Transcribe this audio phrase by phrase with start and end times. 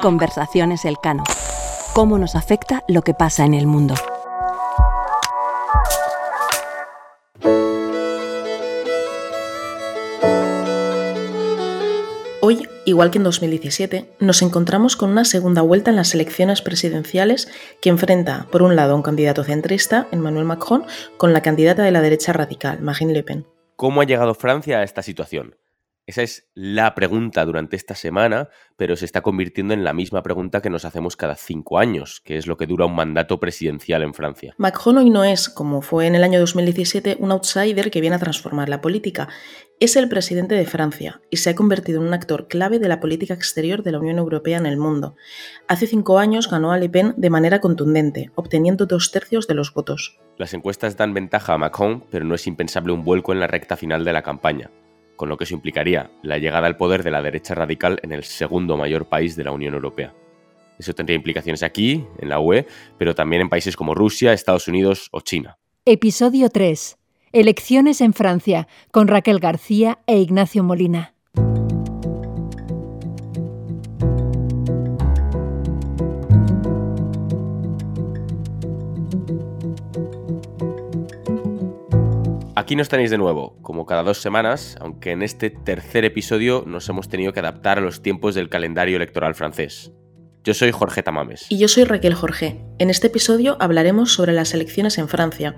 [0.00, 1.24] Conversaciones Elcano.
[1.92, 3.94] ¿Cómo nos afecta lo que pasa en el mundo?
[12.40, 17.50] Hoy, igual que en 2017, nos encontramos con una segunda vuelta en las elecciones presidenciales
[17.82, 20.86] que enfrenta, por un lado, a un candidato centrista, Emmanuel Macron,
[21.18, 23.46] con la candidata de la derecha radical, Marine Le Pen.
[23.76, 25.56] ¿Cómo ha llegado Francia a esta situación?
[26.06, 30.60] Esa es la pregunta durante esta semana, pero se está convirtiendo en la misma pregunta
[30.60, 34.12] que nos hacemos cada cinco años, que es lo que dura un mandato presidencial en
[34.12, 34.54] Francia.
[34.58, 38.18] Macron hoy no es, como fue en el año 2017, un outsider que viene a
[38.18, 39.28] transformar la política.
[39.80, 43.00] Es el presidente de Francia y se ha convertido en un actor clave de la
[43.00, 45.16] política exterior de la Unión Europea en el mundo.
[45.68, 49.72] Hace cinco años ganó a Le Pen de manera contundente, obteniendo dos tercios de los
[49.72, 50.20] votos.
[50.36, 53.76] Las encuestas dan ventaja a Macron, pero no es impensable un vuelco en la recta
[53.78, 54.70] final de la campaña
[55.16, 58.24] con lo que eso implicaría la llegada al poder de la derecha radical en el
[58.24, 60.14] segundo mayor país de la Unión Europea.
[60.78, 62.66] Eso tendría implicaciones aquí, en la UE,
[62.98, 65.58] pero también en países como Rusia, Estados Unidos o China.
[65.84, 66.98] Episodio 3.
[67.32, 71.13] Elecciones en Francia, con Raquel García e Ignacio Molina.
[82.56, 86.88] Aquí nos tenéis de nuevo, como cada dos semanas, aunque en este tercer episodio nos
[86.88, 89.92] hemos tenido que adaptar a los tiempos del calendario electoral francés.
[90.44, 91.46] Yo soy Jorge Tamames.
[91.48, 92.60] Y yo soy Raquel Jorge.
[92.78, 95.56] En este episodio hablaremos sobre las elecciones en Francia.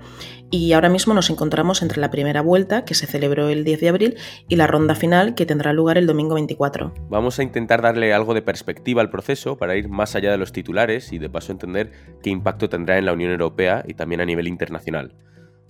[0.49, 3.89] Y ahora mismo nos encontramos entre la primera vuelta, que se celebró el 10 de
[3.89, 4.17] abril,
[4.47, 6.95] y la ronda final, que tendrá lugar el domingo 24.
[7.09, 10.51] Vamos a intentar darle algo de perspectiva al proceso para ir más allá de los
[10.51, 11.91] titulares y de paso entender
[12.23, 15.13] qué impacto tendrá en la Unión Europea y también a nivel internacional.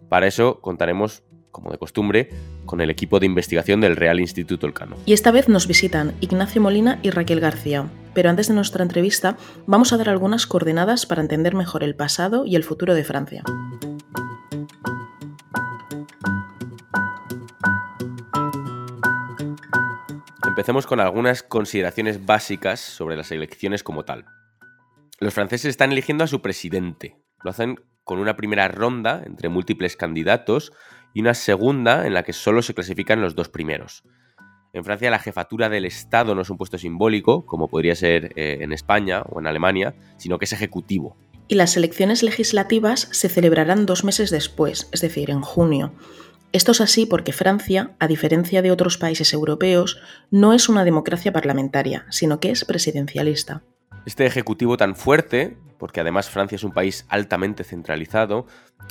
[0.09, 2.29] Para eso contaremos, como de costumbre,
[2.65, 4.95] con el equipo de investigación del Real Instituto Elcano.
[5.05, 7.89] Y esta vez nos visitan Ignacio Molina y Raquel García.
[8.13, 12.45] Pero antes de nuestra entrevista, vamos a dar algunas coordenadas para entender mejor el pasado
[12.45, 13.43] y el futuro de Francia.
[20.45, 24.25] Empecemos con algunas consideraciones básicas sobre las elecciones como tal.
[25.19, 27.15] Los franceses están eligiendo a su presidente.
[27.43, 30.71] Lo hacen con una primera ronda entre múltiples candidatos
[31.13, 34.03] y una segunda en la que solo se clasifican los dos primeros.
[34.73, 38.59] En Francia la jefatura del Estado no es un puesto simbólico, como podría ser eh,
[38.61, 41.17] en España o en Alemania, sino que es ejecutivo.
[41.49, 45.93] Y las elecciones legislativas se celebrarán dos meses después, es decir, en junio.
[46.53, 49.99] Esto es así porque Francia, a diferencia de otros países europeos,
[50.31, 53.63] no es una democracia parlamentaria, sino que es presidencialista.
[54.07, 58.45] Este ejecutivo tan fuerte, porque además Francia es un país altamente centralizado,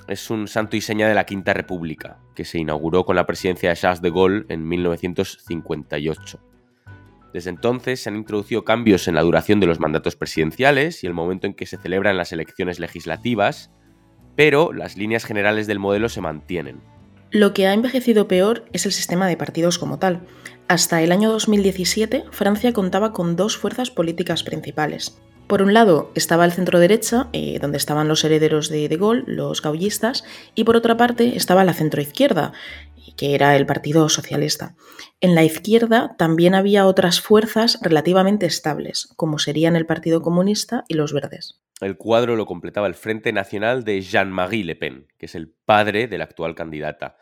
[0.09, 3.71] es un santo y seña de la Quinta República, que se inauguró con la presidencia
[3.71, 6.38] de Charles de Gaulle en 1958.
[7.32, 11.15] Desde entonces se han introducido cambios en la duración de los mandatos presidenciales y el
[11.15, 13.71] momento en que se celebran las elecciones legislativas,
[14.37, 16.82] pero las líneas generales del modelo se mantienen.
[17.31, 20.26] Lo que ha envejecido peor es el sistema de partidos como tal.
[20.69, 25.19] Hasta el año 2017, Francia contaba con dos fuerzas políticas principales.
[25.47, 29.25] Por un lado estaba el centro derecha, eh, donde estaban los herederos de De Gaulle,
[29.26, 32.53] los gaullistas, y por otra parte estaba la centroizquierda,
[33.16, 34.75] que era el Partido Socialista.
[35.20, 40.94] En la izquierda también había otras fuerzas relativamente estables, como serían el Partido Comunista y
[40.94, 41.60] los Verdes.
[41.81, 46.09] El cuadro lo completaba el Frente Nacional de Jean-Marie Le Pen, que es el padre
[46.09, 47.19] de la actual candidata.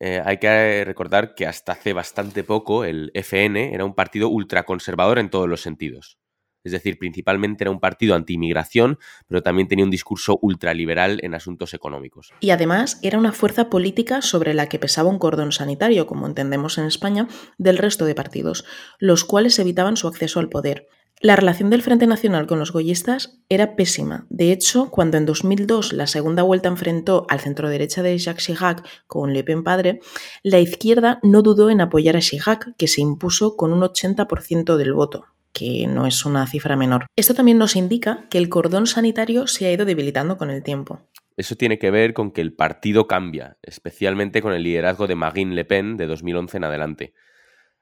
[0.00, 5.18] Eh, hay que recordar que hasta hace bastante poco el FN era un partido ultraconservador
[5.18, 6.18] en todos los sentidos.
[6.64, 11.74] Es decir, principalmente era un partido anti-inmigración, pero también tenía un discurso ultraliberal en asuntos
[11.74, 12.32] económicos.
[12.40, 16.78] Y además era una fuerza política sobre la que pesaba un cordón sanitario, como entendemos
[16.78, 17.28] en España,
[17.58, 18.64] del resto de partidos,
[18.98, 20.88] los cuales evitaban su acceso al poder.
[21.24, 24.26] La relación del Frente Nacional con los goyistas era pésima.
[24.28, 29.32] De hecho, cuando en 2002 la segunda vuelta enfrentó al centro-derecha de Jacques Chirac con
[29.32, 30.00] Le Pen padre,
[30.42, 34.92] la izquierda no dudó en apoyar a Chirac, que se impuso con un 80% del
[34.92, 37.06] voto que no es una cifra menor.
[37.16, 41.08] Esto también nos indica que el cordón sanitario se ha ido debilitando con el tiempo.
[41.38, 45.54] Eso tiene que ver con que el partido cambia, especialmente con el liderazgo de Marine
[45.54, 47.14] Le Pen de 2011 en adelante.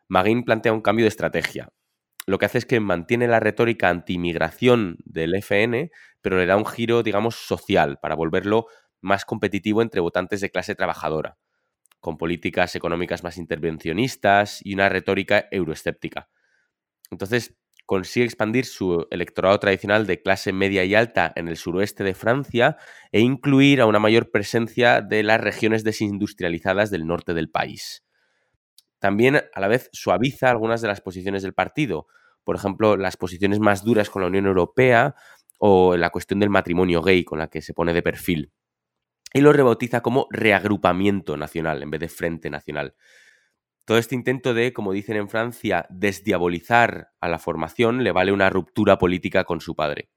[0.07, 1.73] Marine plantea un cambio de estrategia.
[2.27, 5.91] Lo que hace es que mantiene la retórica anti-inmigración del FN,
[6.21, 8.67] pero le da un giro, digamos, social para volverlo
[9.01, 11.37] más competitivo entre votantes de clase trabajadora,
[12.01, 16.29] con políticas económicas más intervencionistas y una retórica euroescéptica.
[17.11, 22.15] Entonces, consigue expandir su electorado tradicional de clase media y alta en el suroeste de
[22.15, 22.77] Francia
[23.11, 28.05] e incluir a una mayor presencia de las regiones desindustrializadas del norte del país.
[29.03, 32.07] También a la vez suaviza algunas de las posiciones del partido.
[32.45, 35.17] Por ejemplo, las posiciones más duras con la Unión Europea
[35.59, 38.53] o la cuestión del matrimonio gay con la que se pone de perfil.
[39.35, 42.95] Y lo rebautiza como reagrupamiento nacional en vez de frente nacional.
[43.85, 48.51] Todo este intento de, como dicen en Francia, desdiabolizar a la formación le vale una
[48.51, 50.11] ruptura política con su padre.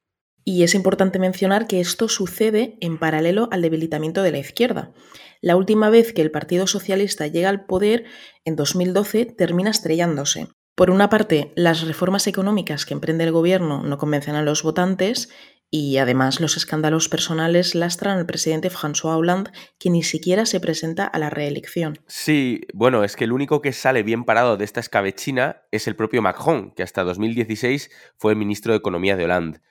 [0.47, 4.93] Y es importante mencionar que esto sucede en paralelo al debilitamiento de la izquierda.
[5.41, 8.05] La última vez que el Partido Socialista llega al poder,
[8.45, 10.47] en 2012, termina estrellándose.
[10.75, 15.29] Por una parte, las reformas económicas que emprende el gobierno no convencen a los votantes
[15.71, 21.05] y además los escándalos personales lastran al presidente François Hollande, que ni siquiera se presenta
[21.05, 21.97] a la reelección.
[22.07, 25.95] Sí, bueno, es que el único que sale bien parado de esta escabechina es el
[25.95, 29.61] propio Macron, que hasta 2016 fue el ministro de Economía de Hollande.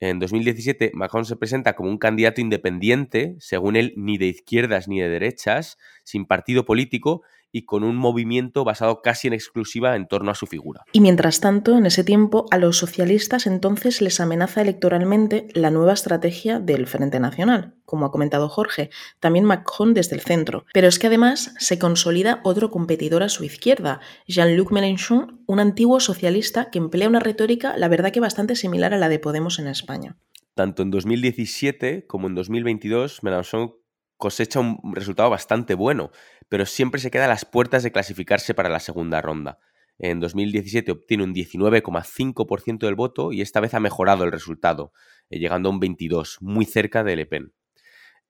[0.00, 4.98] En 2017, Macron se presenta como un candidato independiente, según él, ni de izquierdas ni
[4.98, 10.30] de derechas, sin partido político y con un movimiento basado casi en exclusiva en torno
[10.30, 10.82] a su figura.
[10.92, 15.92] Y mientras tanto, en ese tiempo, a los socialistas entonces les amenaza electoralmente la nueva
[15.92, 20.64] estrategia del Frente Nacional, como ha comentado Jorge, también Macron desde el centro.
[20.72, 26.00] Pero es que además se consolida otro competidor a su izquierda, Jean-Luc Mélenchon, un antiguo
[26.00, 29.68] socialista que emplea una retórica, la verdad que bastante similar a la de Podemos en
[29.68, 30.16] España.
[30.54, 33.74] Tanto en 2017 como en 2022, Mélenchon
[34.16, 36.10] cosecha un resultado bastante bueno,
[36.50, 39.60] pero siempre se queda a las puertas de clasificarse para la segunda ronda.
[39.98, 44.92] En 2017 obtiene un 19,5% del voto y esta vez ha mejorado el resultado,
[45.30, 47.52] eh, llegando a un 22, muy cerca de Le Pen.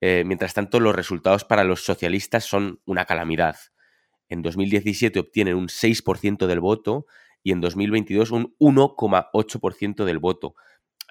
[0.01, 3.55] Eh, mientras tanto, los resultados para los socialistas son una calamidad.
[4.29, 7.07] En 2017 obtienen un 6% del voto
[7.41, 10.53] y en 2022 un 1,8% del voto,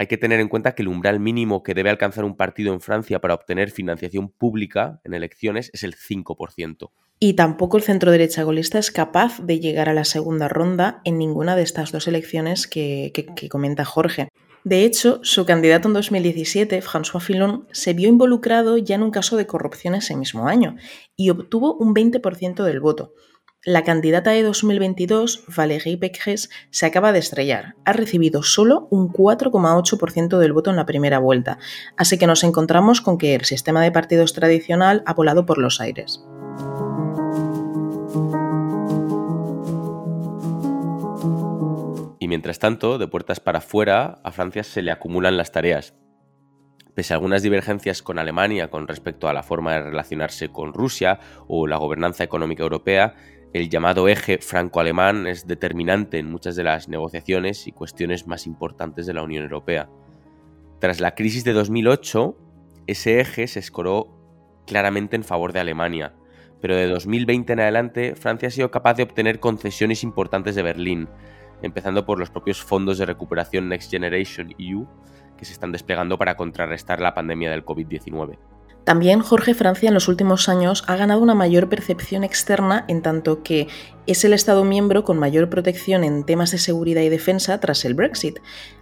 [0.01, 2.81] hay que tener en cuenta que el umbral mínimo que debe alcanzar un partido en
[2.81, 6.91] Francia para obtener financiación pública en elecciones es el 5%.
[7.19, 11.19] Y tampoco el centro derecha golista es capaz de llegar a la segunda ronda en
[11.19, 13.13] ninguna de estas dos elecciones que,
[13.51, 14.31] comenta Jorge.
[14.65, 19.37] De hecho, su candidato en 2017, François Fillon, se vio involucrado ya en un caso
[19.37, 20.77] de corrupción ese mismo año
[21.15, 23.13] y obtuvo un 20% del voto.
[23.67, 27.75] La candidata de 2022, Valérie Pécresse, se acaba de estrellar.
[27.85, 31.59] Ha recibido solo un 4,8% del voto en la primera vuelta,
[31.99, 35.79] así que nos encontramos con que el sistema de partidos tradicional ha volado por los
[35.79, 36.25] aires.
[42.19, 45.93] Y mientras tanto, de puertas para afuera, a Francia se le acumulan las tareas.
[46.95, 51.21] Pese a algunas divergencias con Alemania con respecto a la forma de relacionarse con Rusia
[51.47, 53.15] o la gobernanza económica europea,
[53.53, 59.07] el llamado eje franco-alemán es determinante en muchas de las negociaciones y cuestiones más importantes
[59.07, 59.89] de la Unión Europea.
[60.79, 62.37] Tras la crisis de 2008,
[62.87, 64.09] ese eje se escoró
[64.67, 66.15] claramente en favor de Alemania,
[66.61, 71.09] pero de 2020 en adelante Francia ha sido capaz de obtener concesiones importantes de Berlín,
[71.61, 74.87] empezando por los propios fondos de recuperación Next Generation EU
[75.37, 78.39] que se están desplegando para contrarrestar la pandemia del COVID-19.
[78.85, 83.43] También Jorge Francia en los últimos años ha ganado una mayor percepción externa en tanto
[83.43, 83.69] que
[84.07, 87.95] es el Estado miembro con mayor protección en temas de seguridad y defensa tras el
[87.95, 88.39] Brexit,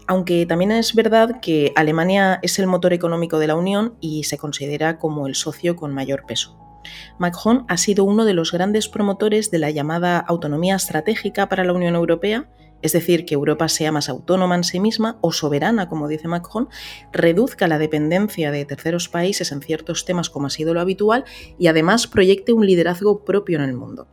[0.06, 4.38] aunque también es verdad que Alemania es el motor económico de la Unión y se
[4.38, 6.56] considera como el socio con mayor peso.
[7.18, 11.72] Macron ha sido uno de los grandes promotores de la llamada autonomía estratégica para la
[11.72, 12.48] Unión Europea,
[12.82, 16.68] es decir, que Europa sea más autónoma en sí misma o soberana, como dice Macron,
[17.12, 21.25] reduzca la dependencia de terceros países en ciertos temas como ha sido lo habitual
[21.58, 24.06] y además proyecte un liderazgo propio en el mundo.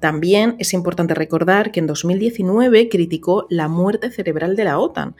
[0.00, 5.14] También es importante recordar que en 2019 criticó la muerte cerebral de la OTAN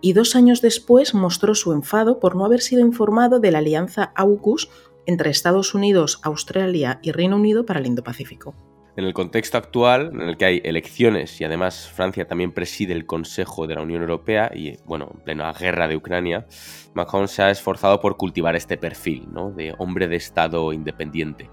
[0.00, 4.12] y dos años después mostró su enfado por no haber sido informado de la alianza
[4.16, 4.68] AUKUS
[5.06, 8.54] entre Estados Unidos, Australia y Reino Unido para el Indo-Pacífico.
[8.94, 13.06] En el contexto actual, en el que hay elecciones y además Francia también preside el
[13.06, 16.46] Consejo de la Unión Europea y, bueno, en plena guerra de Ucrania,
[16.92, 19.50] Macron se ha esforzado por cultivar este perfil ¿no?
[19.50, 21.48] de hombre de Estado independiente.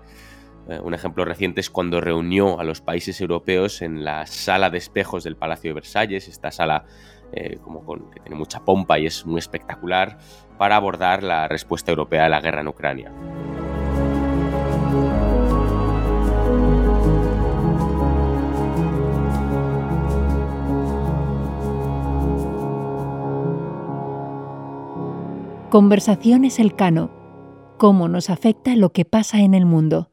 [0.67, 4.77] Eh, un ejemplo reciente es cuando reunió a los países europeos en la sala de
[4.77, 6.83] espejos del Palacio de Versalles, esta sala
[7.31, 7.57] eh,
[8.13, 10.17] que tiene mucha pompa y es muy espectacular,
[10.57, 13.13] para abordar la respuesta europea a la guerra en Ucrania.
[25.69, 27.11] Conversaciones Elcano.
[27.77, 30.09] ¿Cómo nos afecta lo que pasa en el mundo?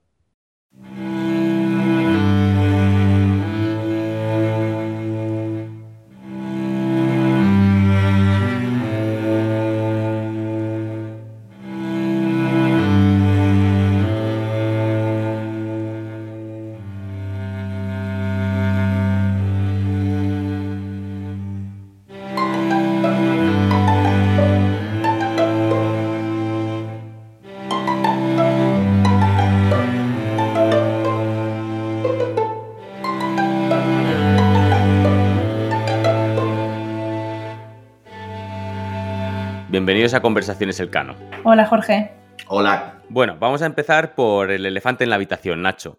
[40.16, 41.14] A Conversaciones Elcano.
[41.44, 42.11] Hola Jorge.
[42.49, 43.02] Hola.
[43.11, 45.99] Bueno, vamos a empezar por el elefante en la habitación, Nacho.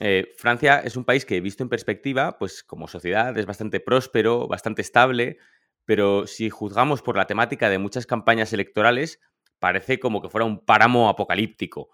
[0.00, 4.48] Eh, Francia es un país que, visto en perspectiva, pues como sociedad es bastante próspero,
[4.48, 5.38] bastante estable,
[5.84, 9.20] pero si juzgamos por la temática de muchas campañas electorales,
[9.60, 11.90] parece como que fuera un páramo apocalíptico.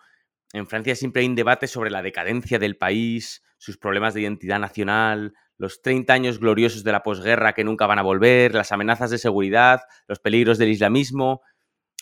[0.55, 4.59] En Francia siempre hay un debate sobre la decadencia del país, sus problemas de identidad
[4.59, 9.11] nacional, los 30 años gloriosos de la posguerra que nunca van a volver, las amenazas
[9.11, 11.43] de seguridad, los peligros del islamismo.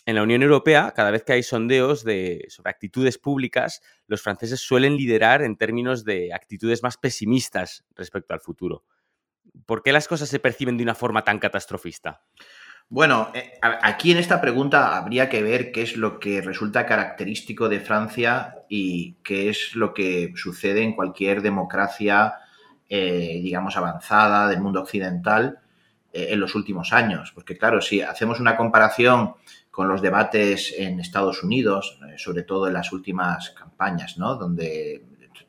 [0.07, 4.61] En la Unión Europea, cada vez que hay sondeos de, sobre actitudes públicas, los franceses
[4.61, 8.85] suelen liderar en términos de actitudes más pesimistas respecto al futuro.
[9.65, 12.21] ¿Por qué las cosas se perciben de una forma tan catastrofista?
[12.87, 17.67] Bueno, eh, aquí en esta pregunta habría que ver qué es lo que resulta característico
[17.67, 22.35] de Francia y qué es lo que sucede en cualquier democracia,
[22.87, 25.59] eh, digamos, avanzada del mundo occidental
[26.13, 27.33] eh, en los últimos años.
[27.35, 29.35] Porque claro, si hacemos una comparación
[29.77, 34.33] con los debates en Estados Unidos, sobre todo en las últimas campañas, ¿no?
[34.33, 35.05] Donde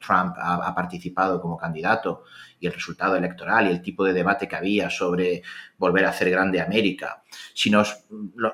[0.07, 2.25] Trump ha, participado como candidato
[2.61, 5.43] y el resultado electoral y el tipo de debate que había sobre
[5.79, 7.23] volver a hacer grande América.
[7.55, 8.05] Si nos,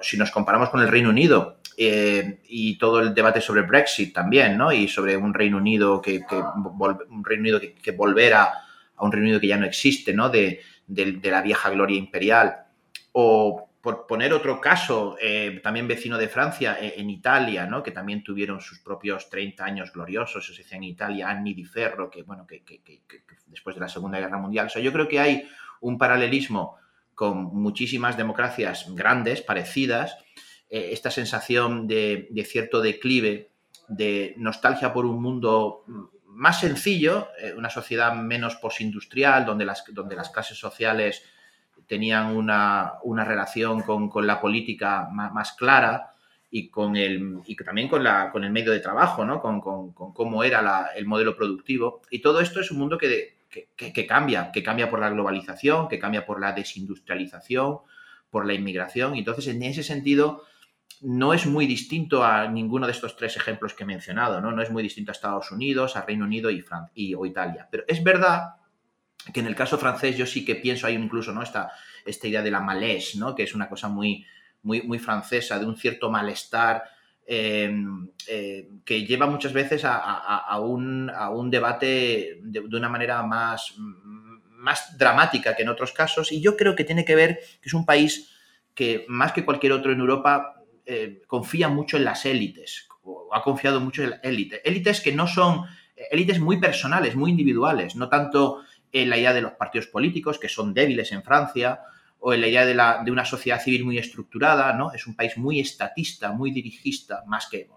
[0.01, 4.57] si nos comparamos con el Reino Unido eh, y todo el debate sobre Brexit también,
[4.57, 4.71] ¿no?
[4.71, 8.53] Y sobre un Reino Unido que, un Reino Unido que, volverá
[8.95, 10.29] a un Reino Unido que ya no existe, ¿no?
[10.29, 12.59] De, de la vieja gloria imperial.
[13.11, 17.83] O por poner otro caso, eh, también vecino de Francia, eh, en Italia, ¿no?
[17.83, 22.09] que también tuvieron sus propios 30 años gloriosos, se decía en Italia, Anni di Ferro,
[22.09, 22.63] que, bueno, que,
[23.47, 24.69] después de la Segunda Guerra Mundial.
[24.69, 25.47] O sea, yo creo que hay
[25.83, 26.79] un paralelismo
[27.15, 30.17] con muchísimas democracias grandes, parecidas,
[30.71, 33.51] eh, esta sensación de, cierto declive,
[33.89, 35.85] de nostalgia por un mundo
[36.25, 41.23] más sencillo, una sociedad menos postindustrial, donde las, donde las clases sociales
[41.87, 46.15] tenían una, relación con, la política más, clara
[46.51, 49.41] y, con el, y también con, la, con el medio de trabajo, ¿no?
[49.41, 52.03] con, cómo era el modelo productivo.
[52.11, 53.35] Y todo esto es un mundo que,
[53.77, 57.79] que, cambia, que cambia por la globalización, que cambia por la desindustrialización,
[58.31, 59.15] por la inmigración.
[59.17, 60.43] Entonces, en ese sentido,
[61.01, 64.53] no es muy distinto a ninguno de estos tres ejemplos que he mencionado, ¿no?
[64.53, 66.65] No es muy distinto a Estados Unidos, a Reino Unido y,
[66.95, 67.69] y o Italia.
[67.71, 68.57] Pero es verdad
[69.33, 71.43] que en el caso francés yo sí que pienso, hay incluso ¿no?
[71.43, 71.73] esta,
[72.05, 73.35] esta idea de la malaise, ¿no?
[73.35, 74.27] que es una cosa muy,
[74.63, 76.85] muy, muy francesa, de un cierto malestar
[77.27, 85.57] em, eh, que lleva muchas veces a, un, debate de, una manera más, más dramática
[85.57, 86.33] que en otros casos.
[86.33, 88.31] Y yo creo que tiene que ver que es un país
[88.75, 93.43] que más que cualquier otro en Europa eh, confía mucho en las élites, o ha
[93.43, 94.61] confiado mucho en la élite.
[94.69, 95.65] Élites que no son
[96.11, 98.63] élites muy personales, muy individuales, no tanto
[98.95, 101.81] en la idea de los partidos políticos, que son débiles en Francia,
[102.21, 104.93] o en la idea de, una sociedad civil muy estructurada, ¿no?
[104.93, 107.69] Es un país muy estatista, muy dirigista, más que,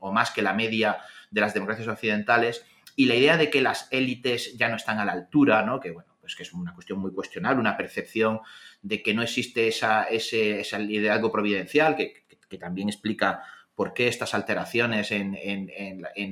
[0.00, 0.96] o más que la media
[1.30, 2.64] de las democracias occidentales,
[2.96, 5.78] y la idea de que las élites ya no están a la altura, ¿no?
[5.78, 8.40] Que, bueno, pues que es una cuestión muy cuestionable, una percepción
[8.80, 13.42] de que no existe esa, ese, liderazgo providencial, que también explica
[13.74, 15.32] por qué estas alteraciones en,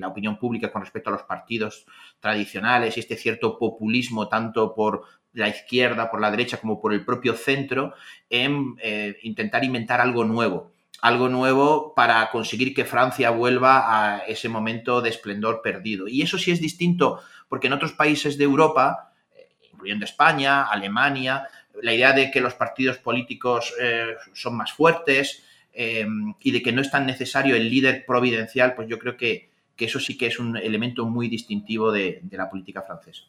[0.01, 1.87] la opinión pública con respecto a los partidos
[2.21, 7.05] tradicionales y este cierto populismo tanto por la izquierda, por la derecha, como por el
[7.05, 7.95] propio centro,
[8.29, 10.73] en eh, intentar inventar algo nuevo.
[11.03, 16.09] Algo nuevo para conseguir que Francia vuelva a ese momento de esplendor perdido.
[16.09, 21.49] Y eso sí es distinto, porque en otros países de Europa, eh, incluyendo España, Alemania,
[21.81, 26.73] la idea de que los partidos políticos eh, son más fuertes, Em, y de que
[26.73, 30.39] no es tan necesario el líder providencial, pues yo creo que, eso sí que es
[30.39, 33.23] un elemento muy distintivo de, la política francesa.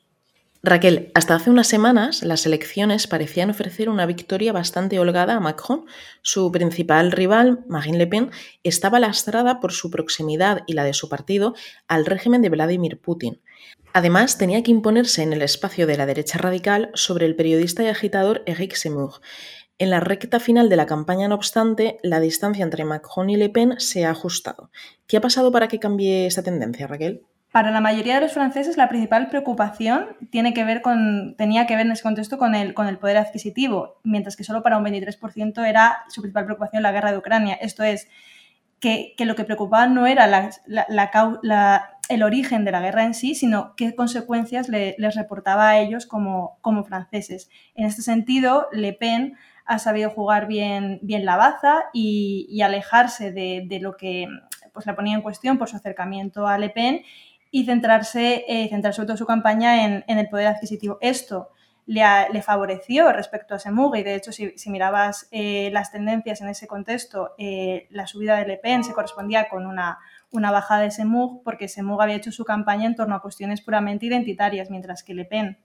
[0.61, 5.85] Raquel, hasta hace unas semanas las elecciones parecían ofrecer una victoria bastante holgada a Macron.
[6.21, 8.31] Su principal rival, Marine Le Pen,
[8.63, 11.55] estaba lastrada por su proximidad y la de su partido
[11.87, 13.39] al régimen de Vladimir Putin.
[13.93, 17.87] Además, tenía que imponerse en el espacio de la derecha radical sobre el periodista y
[17.87, 19.21] agitador Eric Zemmour.
[19.81, 23.49] En la recta final de la campaña, no obstante, la distancia entre Macron y Le
[23.49, 24.69] Pen se ha ajustado.
[25.07, 27.23] ¿Qué ha pasado para que cambie esta tendencia, Raquel?
[27.51, 30.17] Para la mayoría de los franceses, la principal preocupación
[30.83, 34.77] con, tenía que ver en ese contexto con el, poder adquisitivo, mientras que solo para
[34.77, 37.55] un 23% era su principal preocupación la guerra de Ucrania.
[37.55, 38.07] Esto es,
[38.79, 40.49] que, lo que preocupaba no era
[42.07, 46.59] el origen de la guerra en sí, sino qué consecuencias les reportaba a ellos como,
[46.61, 47.49] como franceses.
[47.73, 53.79] En este sentido, Le Pen ha sabido jugar bien, bien la baza y, alejarse de,
[53.81, 54.27] lo que
[54.73, 57.03] pues, la ponía en cuestión por su acercamiento a Le Pen
[57.51, 60.97] y centrarse, eh, centrar sobre todo su campaña en, el poder adquisitivo.
[61.01, 61.49] Esto
[61.85, 66.67] le, favoreció respecto a Semug y de hecho si, mirabas eh, las tendencias en ese
[66.67, 69.99] contexto, eh, la subida de Le Pen se correspondía con una,
[70.31, 74.05] una bajada de Semug porque Semug había hecho su campaña en torno a cuestiones puramente
[74.05, 75.57] identitarias, mientras que Le Pen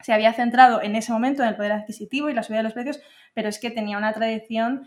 [0.00, 2.72] se había centrado en ese momento en el poder adquisitivo y la subida de los
[2.72, 3.00] precios,
[3.34, 4.86] pero es que tenía una tradición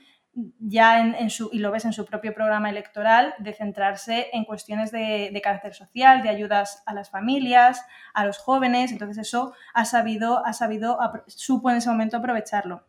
[0.60, 4.92] ya en, su, y lo ves en su propio programa electoral, de centrarse en cuestiones
[4.92, 10.46] de, carácter social, de ayudas a las familias, a los jóvenes, entonces eso ha sabido,
[10.46, 12.86] ha sabido supo en ese momento aprovecharlo.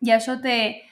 [0.00, 0.82] Y a eso te,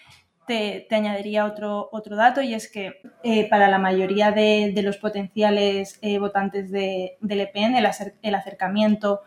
[0.46, 5.98] te, añadiría otro, otro dato y es que eh, para la mayoría de, los potenciales
[6.02, 7.88] eh, votantes de, Le Pen el,
[8.22, 9.22] el acercamiento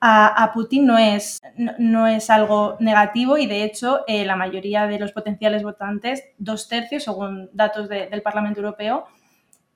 [0.00, 1.40] a, Putin no es,
[1.78, 6.68] no, es, algo negativo y de hecho eh, la mayoría de los potenciales votantes, dos
[6.68, 9.06] tercios según datos del Parlamento Europeo,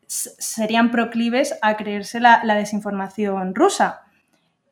[0.07, 4.03] serían proclives a creerse la, desinformación rusa.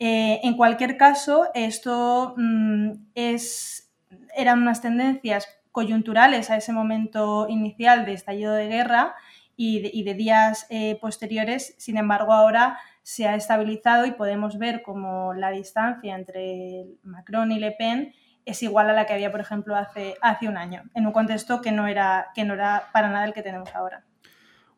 [0.00, 3.90] Eh, en cualquier caso, esto mm, es,
[4.36, 9.14] eran unas tendencias coyunturales a ese momento inicial de estallido de guerra
[9.56, 11.74] y de, días eh, posteriores.
[11.78, 12.78] Sin embargo, ahora
[13.08, 18.12] se ha estabilizado y podemos ver como la distancia entre Macron y Le Pen
[18.44, 21.62] es igual a la que había, por ejemplo, hace, hace un año, en un contexto
[21.62, 24.04] que no, era, que no era para nada el que tenemos ahora.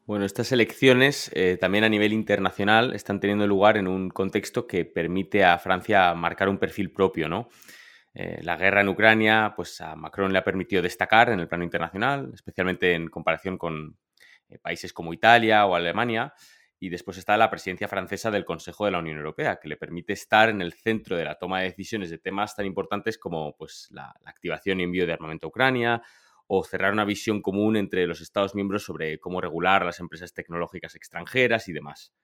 [0.07, 4.85] Bueno, estas elecciones eh, también a nivel internacional están teniendo lugar en un contexto que
[4.85, 7.49] permite a Francia marcar un perfil propio, ¿no?
[8.15, 11.65] Eh, la guerra en Ucrania, pues a Macron le ha permitido destacar en el plano
[11.65, 13.97] internacional, especialmente en comparación con
[14.49, 16.33] eh, países como Italia o Alemania,
[16.83, 20.15] y después está la presidencia francesa del Consejo de la Unión Europea, que le permite
[20.15, 23.89] estar en el centro de la toma de decisiones de temas tan importantes como pues,
[23.91, 26.03] la, activación y envío de armamento a Ucrania
[26.47, 30.95] o cerrar una visión común entre los Estados miembros sobre cómo regular las empresas tecnológicas
[30.95, 32.15] extranjeras y demás.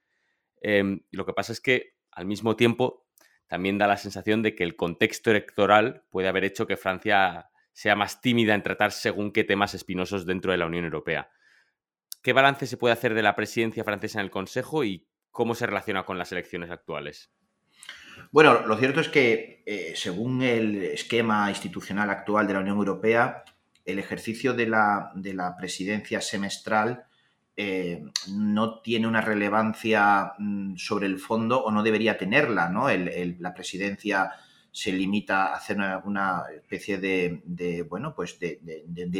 [0.63, 3.07] Em, lo que pasa es que, al mismo tiempo,
[3.49, 7.95] también da la sensación de que el contexto electoral puede haber hecho que Francia sea
[7.95, 11.31] más tímida en tratar según qué temas espinosos dentro de la Unión Europea.
[12.27, 15.65] ¿Qué balance se puede hacer de la presidencia francesa en el Consejo y cómo se
[15.65, 17.31] relaciona con las elecciones actuales?
[18.33, 23.45] Bueno, lo cierto es que eh, según el esquema institucional actual de la Unión Europea,
[23.85, 27.05] el ejercicio de la, presidencia semestral
[27.57, 32.89] eh, no tiene una relevancia mm, sobre el fondo o no debería tenerla, ¿no?
[32.91, 34.33] la presidencia
[34.77, 38.61] se limita a hacer una, especie de, bueno, pues de,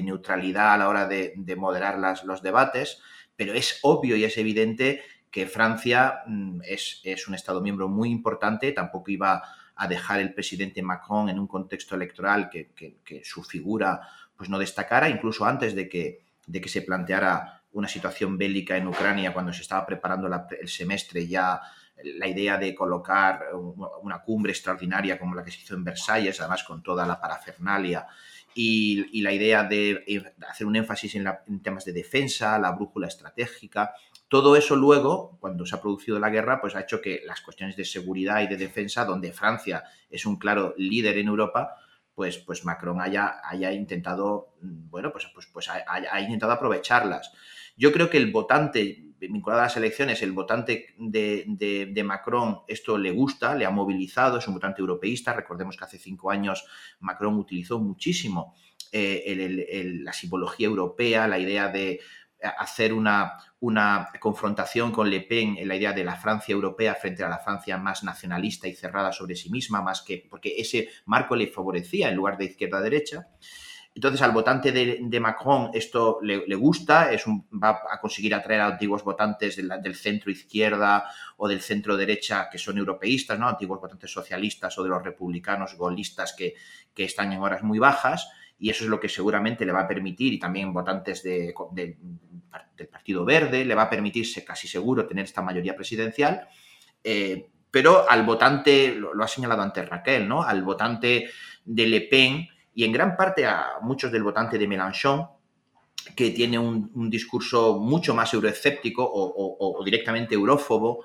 [0.05, 3.01] neutralidad a la hora de, moderar los debates,
[3.37, 8.71] pero es obvio y es evidente que Francia mm, es, un Estado miembro muy importante,
[8.73, 9.43] tampoco iba
[9.75, 14.03] a dejar el presidente Macron en un contexto electoral que, su figura
[14.37, 18.89] pues no destacara, incluso antes de que, de que se planteara una situación bélica en
[18.89, 20.29] Ucrania, cuando se estaba preparando
[20.61, 21.63] el semestre ya
[22.03, 23.47] la idea de colocar
[24.03, 28.07] una cumbre extraordinaria como la que se hizo en Versalles, además con toda la parafernalia,
[28.55, 33.95] y, la idea de hacer un énfasis en, temas de defensa, la brújula estratégica.
[34.29, 37.77] Todo eso luego, cuando se ha producido la guerra, pues ha hecho que las cuestiones
[37.77, 41.77] de seguridad y de defensa, donde Francia es un claro líder en Europa,
[42.15, 47.31] pues, pues Macron haya, haya intentado, bueno, pues, pues, pues haya intentado aprovecharlas.
[47.77, 53.11] Yo creo que el votante vinculado a las elecciones, el votante de, Macron esto le
[53.11, 55.33] gusta, le ha movilizado, es un votante europeísta.
[55.33, 56.65] Recordemos que hace cinco años
[57.01, 58.55] Macron utilizó muchísimo
[58.93, 62.01] eh, la simbología europea, la idea de
[62.59, 67.25] hacer una, una, confrontación con Le Pen en la idea de la Francia europea frente
[67.25, 71.35] a la Francia más nacionalista y cerrada sobre sí misma, más que porque ese marco
[71.35, 73.29] le favorecía en lugar de izquierda-derecha.
[73.97, 79.03] Entonces, al votante de, Macron esto le, gusta, es va a conseguir atraer a antiguos
[79.03, 81.05] votantes del, centro izquierda
[81.39, 83.49] o del centro derecha que son europeístas, ¿no?
[83.49, 86.55] antiguos votantes socialistas o de los republicanos golistas que,
[86.95, 88.29] están en horas muy bajas,
[88.59, 91.55] y eso es lo que seguramente le va a permitir, y también votantes del
[92.91, 96.47] Partido Verde, le va a permitirse casi seguro tener esta mayoría presidencial.
[97.03, 100.43] Eh, pero al votante, lo, lo, ha señalado antes Raquel, ¿no?
[100.43, 101.31] Al votante
[101.65, 105.27] de Le Pen, y en gran parte a muchos del votante de Mélenchon,
[106.15, 111.03] que tiene un, discurso mucho más euroescéptico o, directamente eurófobo,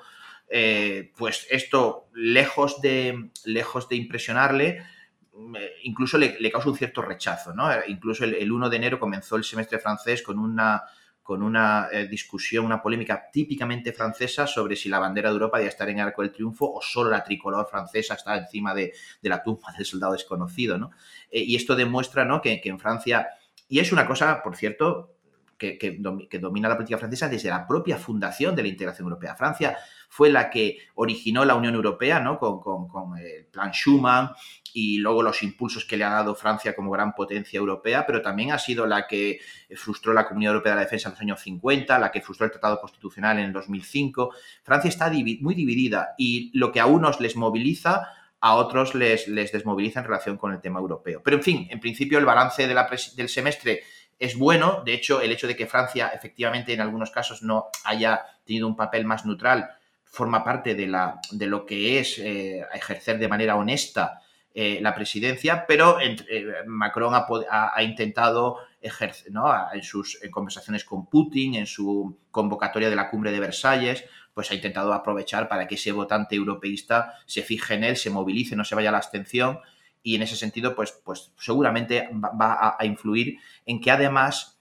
[0.49, 4.67] eh, pues esto, lejos de, lejos de impresionarle,
[5.57, 7.53] eh, incluso le, causa un cierto rechazo.
[7.53, 7.69] ¿no?
[7.87, 10.83] Incluso el, 1 de enero comenzó el semestre francés con una
[11.31, 15.69] con una eh, discusión, una polémica típicamente francesa sobre si la bandera de Europa debía
[15.69, 18.91] estar en arco del triunfo o solo la tricolor francesa está encima de,
[19.21, 20.77] la tumba del soldado desconocido.
[20.77, 20.91] ¿no?
[21.29, 22.41] Eh, y esto demuestra ¿no?
[22.41, 23.29] que, en Francia,
[23.69, 25.15] y es una cosa, por cierto,
[25.57, 25.99] que,
[26.41, 29.33] domina la política francesa desde la propia fundación de la integración europea.
[29.33, 29.77] Francia
[30.11, 32.37] fue la que originó la Unión Europea ¿no?
[32.37, 34.31] con, el plan Schuman
[34.73, 38.51] y luego los impulsos que le ha dado Francia como gran potencia europea, pero también
[38.51, 39.39] ha sido la que
[39.73, 42.51] frustró la Comunidad Europea de la Defensa en los años 50, la que frustró el
[42.51, 44.33] Tratado Constitucional en el 2005.
[44.63, 48.09] Francia está muy dividida y lo que a unos les moviliza,
[48.41, 51.21] a otros les desmoviliza en relación con el tema europeo.
[51.23, 53.83] Pero en fin, en principio el balance del semestre
[54.19, 54.83] es bueno.
[54.85, 58.75] De hecho, el hecho de que Francia efectivamente en algunos casos no haya tenido un
[58.75, 59.77] papel más neutral
[60.11, 64.21] forma parte de, la, de lo que es eh, ejercer de manera honesta
[64.53, 66.17] eh, la presidencia, pero eh,
[66.67, 69.49] Macron ha, intentado ejercer, ¿no?
[69.73, 74.55] en sus conversaciones con Putin, en su convocatoria de la cumbre de Versalles, pues ha
[74.55, 78.75] intentado aprovechar para que ese votante europeísta se fije en él, se movilice, no se
[78.75, 79.59] vaya a la abstención
[80.03, 84.59] y en ese sentido, pues, pues seguramente va, a, influir en que además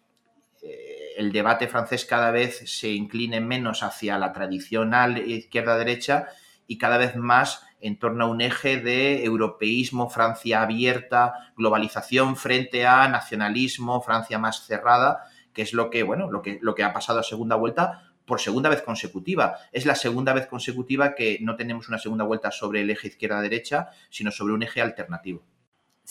[1.20, 6.28] el debate francés cada vez se incline menos hacia la tradicional izquierda-derecha
[6.66, 12.86] y cada vez más en torno a un eje de europeísmo, Francia abierta, globalización frente
[12.86, 16.94] a nacionalismo, Francia más cerrada, que es lo que, bueno, lo que, lo que ha
[16.94, 19.58] pasado a segunda vuelta por segunda vez consecutiva.
[19.72, 23.90] Es la segunda vez consecutiva que no tenemos una segunda vuelta sobre el eje izquierda-derecha,
[24.08, 25.42] sino sobre un eje alternativo.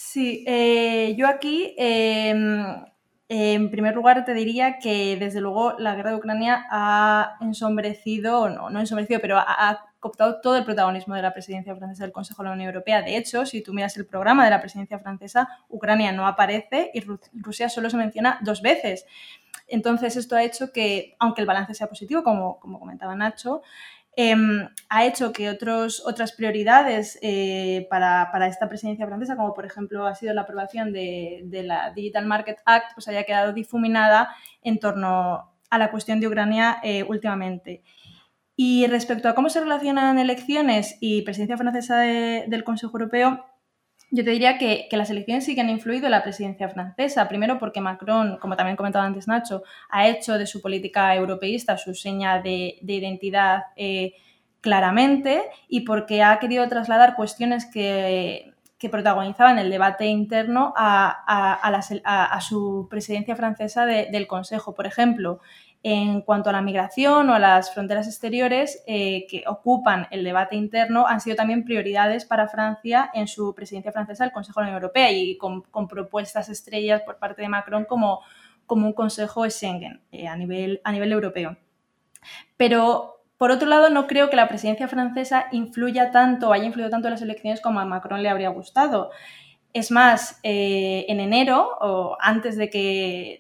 [0.02, 2.86] Sí, eh, yo aquí, em,
[3.32, 8.72] en primer lugar, te diría que desde luego la guerra de Ucrania ha ensombrecido, no,
[8.72, 12.50] no ensombrecido, pero ha cooptado todo el protagonismo de la presidencia francesa del Consejo de
[12.50, 13.04] la Unión Europea.
[13.04, 17.04] De hecho, si tú miras el programa de la presidencia francesa, Ucrania no aparece y
[17.34, 19.06] Rusia solo se menciona dos veces.
[19.68, 23.62] Entonces, esto ha hecho que, aunque el balance sea positivo, como comentaba Nacho,
[24.22, 30.06] em, ha hecho que otras prioridades eh, para, para, esta presidencia francesa, como por ejemplo
[30.06, 34.78] ha sido la aprobación de, de, la Digital Market Act, pues haya quedado difuminada en
[34.78, 37.82] torno a la cuestión de Ucrania eh, últimamente.
[38.58, 43.46] Y respecto a cómo se relacionan elecciones y presidencia francesa del Consejo Europeo,
[44.12, 47.28] yo te diría que, las elecciones sí que han influido en la presidencia francesa.
[47.28, 51.94] Primero porque Macron, como también comentaba antes Nacho, ha hecho de su política europeísta su
[51.94, 54.14] seña de, identidad eh,
[54.62, 58.54] claramente y porque ha querido trasladar cuestiones que,
[58.90, 64.74] protagonizaban el debate interno a, su presidencia francesa del Consejo.
[64.74, 65.42] Por ejemplo,
[65.82, 70.56] en cuanto a la migración o a las fronteras exteriores eh, que ocupan el debate
[70.56, 74.70] interno, han sido también prioridades para Francia en su presidencia francesa del Consejo de la
[74.72, 78.22] Unión Europea y con, propuestas estrellas por parte de Macron como,
[78.66, 81.56] como un Consejo de Schengen eh, a, nivel, a nivel europeo.
[82.58, 87.08] Pero por otro lado, no creo que la presidencia francesa influya tanto haya influido tanto
[87.08, 89.12] en las elecciones como a Macron le habría gustado.
[89.72, 93.40] Es más, eh, en enero, o antes de que,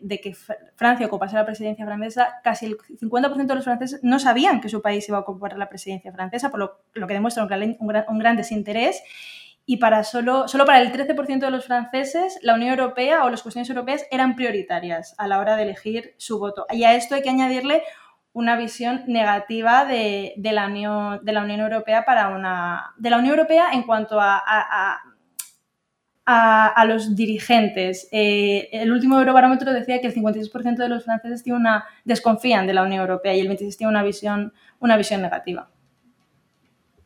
[0.75, 4.81] Francia ocupase la presidencia francesa, casi el 50% de los franceses no sabían que su
[4.81, 6.59] país iba a ocupar la presidencia francesa, por
[6.93, 9.01] lo, que demuestra un gran, desinterés.
[9.65, 13.41] Y para solo, solo para el 13% de los franceses, la Unión Europea o las
[13.41, 16.65] cuestiones europeas eran prioritarias a la hora de elegir su voto.
[16.71, 17.83] Y a esto hay que añadirle
[18.33, 22.93] una visión negativa de, la, Unión, Europea para una.
[22.97, 25.01] de la Unión Europea en cuanto a,
[26.85, 28.07] los dirigentes.
[28.11, 32.73] Eh, el último Eurobarómetro decía que el 56% de los franceses tiene una, desconfían de
[32.73, 35.69] la Unión Europea y el 26% tiene una visión, una visión negativa.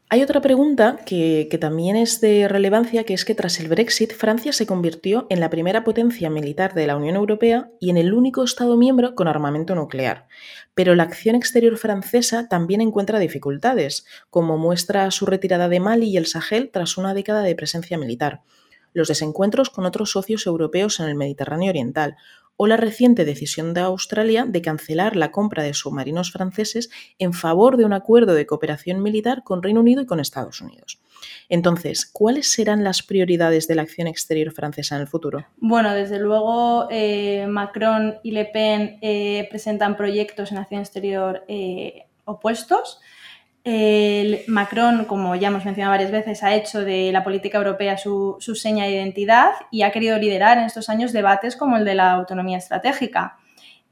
[0.09, 4.13] Hay otra pregunta que, que, también es de relevancia, que es que tras el Brexit,
[4.13, 8.13] Francia se convirtió en la primera potencia militar de la Unión Europea y en el
[8.13, 10.27] único Estado miembro con armamento nuclear.
[10.75, 16.17] Pero la acción exterior francesa también encuentra dificultades, como muestra su retirada de Mali y
[16.17, 18.41] el Sahel tras una década de presencia militar
[18.93, 22.15] los desencuentros con otros socios europeos en el Mediterráneo Oriental
[22.55, 27.77] o la reciente decisión de Australia de cancelar la compra de submarinos franceses en favor
[27.77, 31.01] de un acuerdo de cooperación militar con Reino Unido y con Estados Unidos.
[31.49, 35.45] Entonces, ¿cuáles serán las prioridades de la acción exterior francesa en el futuro?
[35.57, 42.05] Bueno, desde luego eh, Macron y Le Pen eh, presentan proyectos en acción exterior eh,
[42.25, 42.99] opuestos.
[43.63, 48.37] El Macron, como ya hemos mencionado varias veces, ha hecho de la política europea su,
[48.55, 52.11] seña de identidad y ha querido liderar en estos años debates como el de la
[52.11, 53.37] autonomía estratégica.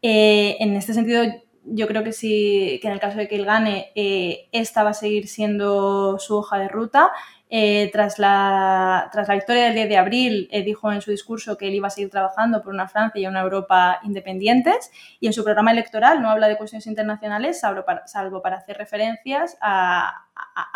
[0.02, 1.24] Eh, en este sentido,
[1.64, 4.90] yo creo que sí, que en el caso de que él gane, eh, esta va
[4.90, 7.12] a seguir siendo su hoja de ruta.
[7.54, 11.58] Eh, tras, la, tras la victoria del 10 de abril, eh, dijo en su discurso
[11.58, 15.34] que él iba a seguir trabajando por una Francia y una Europa independientes y en
[15.34, 20.28] su programa electoral no habla de cuestiones internacionales, salvo para, hacer referencias a,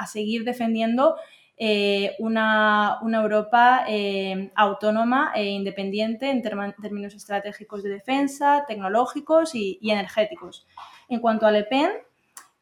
[0.05, 1.15] seguir defendiendo
[1.55, 10.67] eh, una, Europa eh, autónoma e independiente en términos estratégicos de defensa, tecnológicos y, energéticos.
[11.07, 11.89] En cuanto a Le Pen,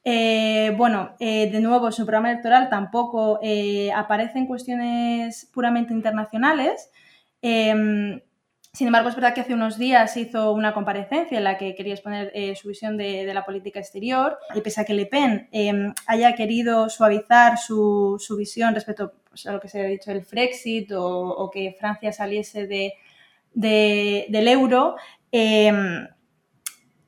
[0.04, 3.40] eh, bueno, de nuevo, su programa electoral tampoco
[3.96, 6.90] aparece en cuestiones puramente internacionales.
[7.42, 8.22] Em,
[8.76, 11.94] sin embargo, es verdad que hace unos días hizo una comparecencia en la que quería
[11.94, 15.94] exponer eh, su visión de, la política exterior y pese a que Le Pen em,
[16.08, 20.92] haya querido suavizar su, visión respecto pues, a lo que se ha dicho el Frexit
[20.96, 22.94] o, que Francia saliese de,
[23.54, 24.96] del euro,
[25.32, 26.08] em,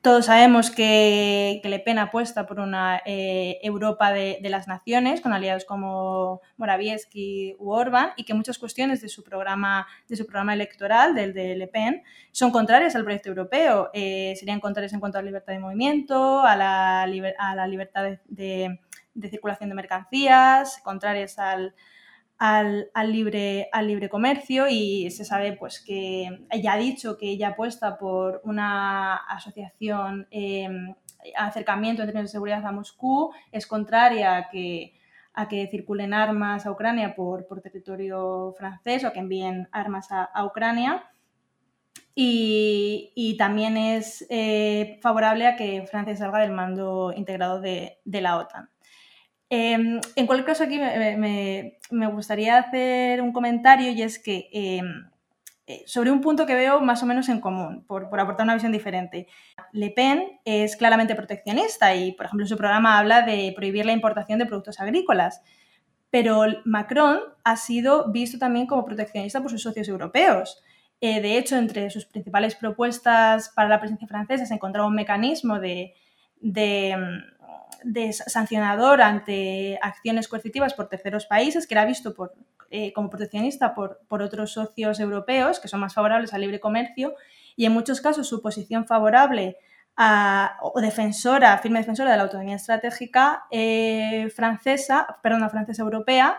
[0.06, 5.64] todos sabemos que, Le Pen apuesta por una eh, Europa de, las naciones, con aliados
[5.64, 11.16] como Morawiecki u Orban, y que muchas cuestiones de su programa, de su programa electoral,
[11.16, 13.90] del de Le Pen, son contrarias al proyecto europeo.
[13.94, 18.04] Eh, serían contrarias en cuanto a la libertad de movimiento, a la, a la libertad
[18.28, 18.78] de
[19.28, 21.74] circulación de mercancías, contrarias al,
[22.38, 27.48] al, libre, al libre comercio y se sabe pues que ella ha dicho que ella
[27.48, 30.94] apuesta por una asociación em,
[31.36, 34.94] acercamiento en términos de seguridad a Moscú, es contraria a que,
[35.32, 41.04] a que circulen armas a Ucrania por, territorio francés o que envíen armas a, Ucrania.
[42.18, 48.70] Y, también es eh, favorable a que Francia salga del mando integrado de la OTAN.
[49.48, 55.08] Em, en cualquier caso, aquí me, gustaría hacer un comentario y es que em,
[55.68, 58.72] eh, sobre un punto que veo más o menos en común, por, aportar una visión
[58.72, 59.26] diferente.
[59.72, 64.38] Le Pen es claramente proteccionista y, por ejemplo, su programa habla de prohibir la importación
[64.38, 65.42] de productos agrícolas,
[66.10, 70.62] pero Macron ha sido visto también como proteccionista por sus socios europeos.
[71.00, 75.58] Eh, de hecho, entre sus principales propuestas para la presidencia francesa se encontraba un mecanismo
[75.60, 75.94] de
[76.42, 77.22] em,
[77.82, 82.14] de sancionador ante acciones coercitivas por terceros países, que era visto
[82.70, 87.14] eh, como proteccionista por, otros socios europeos que son más favorables al libre comercio
[87.54, 89.56] y en muchos casos su posición favorable
[90.60, 96.38] o defensora, firme defensora de la autonomía estratégica eh, francesa, perdón, francesa europea,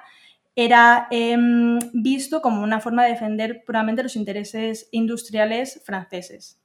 [0.56, 6.60] era em, visto como una forma de defender puramente los intereses industriales franceses.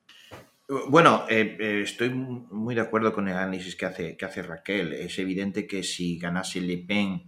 [0.88, 4.94] Bueno, eh, eh, estoy muy de acuerdo con el análisis que hace, que hace Raquel.
[4.94, 7.26] Es evidente que si ganase Le Pen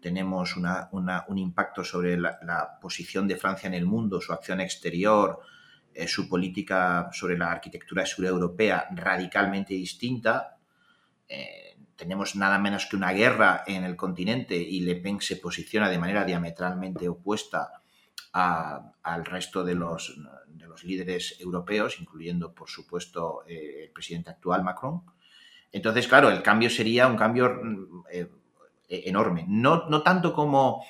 [0.00, 5.40] tenemos un impacto sobre la, posición de Francia en el mundo, su acción exterior,
[5.92, 10.56] eh, su política sobre la arquitectura de seguridad europea radicalmente distinta.
[11.94, 15.98] tenemos nada menos que una guerra en el continente y Le Pen se posiciona de
[15.98, 17.82] manera diametralmente opuesta
[18.38, 20.16] al resto de los,
[20.84, 25.02] líderes europeos, incluyendo, por supuesto, eh, el presidente actual, Macron.
[25.72, 28.28] Entonces, claro, el cambio sería un cambio mm, eh,
[28.88, 29.44] enorme.
[29.48, 30.84] No, no, tanto como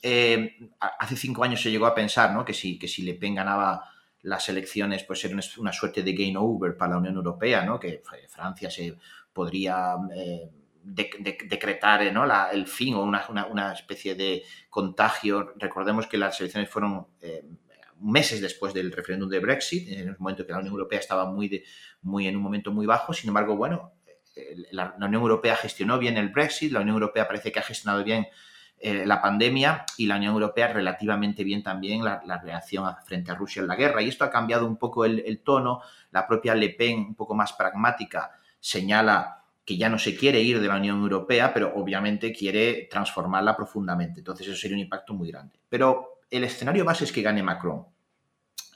[0.00, 2.44] eh, hace cinco años se llegó a pensar ¿no?
[2.44, 3.84] que, si, que si Le Pen ganaba
[4.22, 7.80] las elecciones, pues era una suerte de game over para la Unión Europea, ¿no?
[7.80, 8.96] que Francia se
[9.32, 9.96] podría
[10.84, 15.54] decretar el fin o una, especie de contagio.
[15.56, 17.44] Recordemos que las elecciones fueron eh,
[18.00, 21.64] meses después del referéndum de Brexit, en un momento que la Unión Europea estaba muy,
[22.26, 23.12] en un momento muy bajo.
[23.12, 23.92] Sin embargo, bueno,
[24.34, 28.02] eh, la, Unión Europea gestionó bien el Brexit, la Unión Europea parece que ha gestionado
[28.02, 28.26] bien
[28.78, 33.60] eh, la pandemia y la Unión Europea relativamente bien también la, reacción frente a Rusia
[33.60, 34.02] en la guerra.
[34.02, 35.80] Y esto ha cambiado un poco el tono.
[36.10, 40.60] La propia Le Pen, un poco más pragmática, señala que ya no se quiere ir
[40.60, 44.20] de la Unión Europea, pero obviamente quiere transformarla profundamente.
[44.20, 45.60] Entonces eso sería un impacto muy grande.
[45.68, 47.86] Pero el escenario base es que gane Macron,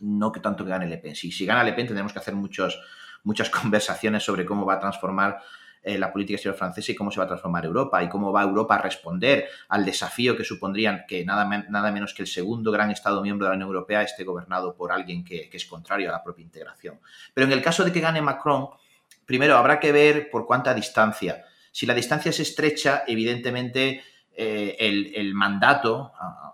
[0.01, 1.16] no que tanto que gane Le Pen.
[1.16, 2.81] Si, si gana Le Pen tendremos que hacer muchos,
[3.25, 5.40] muchas conversaciones sobre cómo va a transformar
[5.83, 8.42] eh, la política exterior francesa y cómo se va a transformar Europa y cómo va
[8.42, 12.90] Europa a responder al desafío que supondrían que nada, nada menos que el segundo gran
[12.90, 16.12] Estado miembro de la Unión Europea esté gobernado por alguien que, que es contrario a
[16.12, 17.01] la propia integración.
[17.35, 18.68] Pero en el caso de que gane Macron,
[19.27, 21.45] primero habrá que ver por cuánta distancia.
[21.71, 24.03] Si la distancia es estrecha, evidentemente
[24.35, 26.12] eh, el, mandato,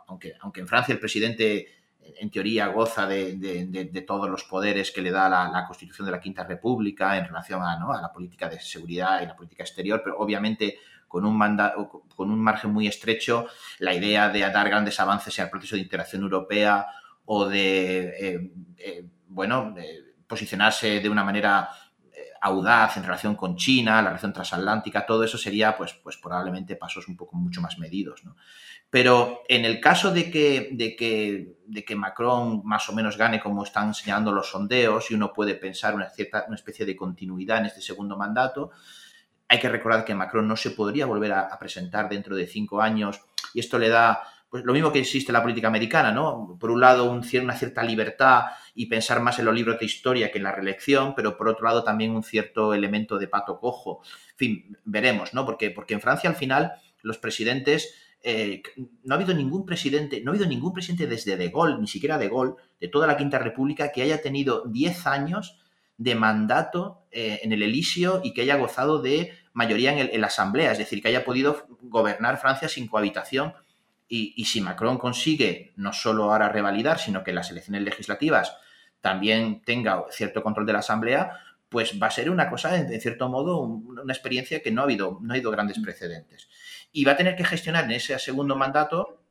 [0.08, 1.68] aunque, en Francia el presidente
[2.18, 6.44] en teoría goza de, todos los poderes que le da la, Constitución de la Quinta
[6.44, 10.78] República en relación a, a, la política de seguridad y la política exterior, pero obviamente
[11.12, 13.46] con un, mandato, con un margen muy estrecho,
[13.80, 16.86] la idea de dar grandes avances en el proceso de integración europea
[17.26, 19.74] o de, eh, eh, bueno,
[20.26, 21.68] posicionarse de una manera
[22.42, 27.06] audaz en relación con China, la relación transatlántica, todo eso sería pues, pues probablemente pasos
[27.06, 28.22] un poco mucho más medidos.
[28.90, 33.40] Pero en el caso de que, de, que, de que Macron más o menos gane
[33.40, 37.58] como están señalando los sondeos y uno puede pensar una, cierta, una especie de continuidad
[37.58, 38.72] en este segundo mandato,
[39.48, 43.20] Hay que recordar que Macron no se podría volver a, presentar dentro de cinco años
[43.54, 46.58] y esto le da pues lo mismo que existe en la política americana, ¿no?
[46.60, 48.42] Por un lado, un, una cierta libertad
[48.74, 51.64] y pensar más en los libros de historia que en la reelección, pero por otro
[51.64, 54.02] lado también un cierto elemento de pato cojo.
[54.32, 55.46] En fin, veremos, ¿no?
[55.46, 58.62] Porque, porque en Francia al final los presidentes eh,
[59.04, 62.18] no ha habido ningún presidente, no ha habido ningún presidente desde De Gaulle, ni siquiera
[62.18, 65.62] De Gaulle, de toda la Quinta República, que haya tenido 10 años
[65.96, 70.72] de mandato eh, en el Elíseo y que haya gozado de mayoría en, la Asamblea,
[70.72, 73.54] es decir, que haya podido gobernar Francia sin cohabitación.
[74.14, 78.54] Y, y, si Macron consigue no solo ahora revalidar, sino que las elecciones legislativas
[79.00, 83.30] también tenga cierto control de la Asamblea, pues va a ser una cosa, en cierto
[83.30, 86.50] modo, una experiencia que no ha habido, no ha habido grandes precedentes.
[86.92, 89.22] Y va a tener que gestionar en ese segundo mandato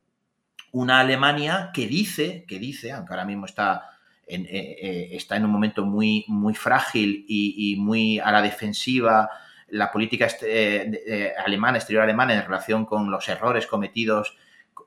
[0.72, 3.90] una Alemania que dice, que dice, aunque ahora mismo está
[4.26, 9.30] en, eh, eh, está en un momento muy, muy frágil y, muy a la defensiva
[9.68, 14.36] la política este, alemana, exterior alemana, en relación con los errores cometidos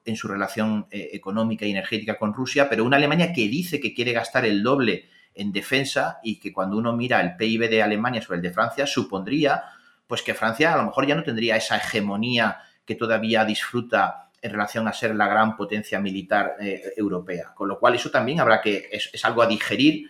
[0.05, 4.13] en su relación económica y energética con Rusia, pero una Alemania que dice que quiere
[4.13, 8.37] gastar el doble en defensa y que cuando uno mira el PIB de Alemania sobre
[8.37, 9.63] el de Francia, supondría
[10.07, 14.51] pues que Francia a lo mejor ya no tendría esa hegemonía que todavía disfruta en
[14.51, 17.53] relación a ser la gran potencia militar eh, europea.
[17.55, 20.09] Con lo cual, eso también habrá que, es, algo a digerir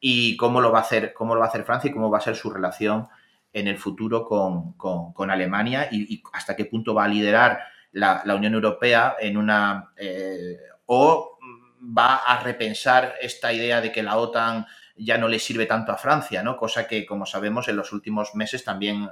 [0.00, 2.18] y cómo lo va a hacer, cómo lo va a hacer Francia y cómo va
[2.18, 3.08] a ser su relación
[3.52, 7.60] en el futuro con, Alemania y, hasta qué punto va a liderar
[7.94, 11.38] la, Unión Europea en una eh, o
[11.80, 15.96] va a repensar esta idea de que la OTAN ya no le sirve tanto a
[15.96, 16.56] Francia, ¿no?
[16.56, 19.08] Cosa que, como sabemos, en los últimos meses también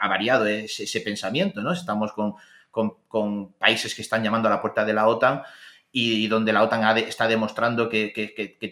[0.00, 1.72] ha variado ese, pensamiento, ¿no?
[1.72, 5.42] Estamos con, países que están llamando a la puerta de la OTAN
[5.90, 8.12] y donde la OTAN está demostrando que,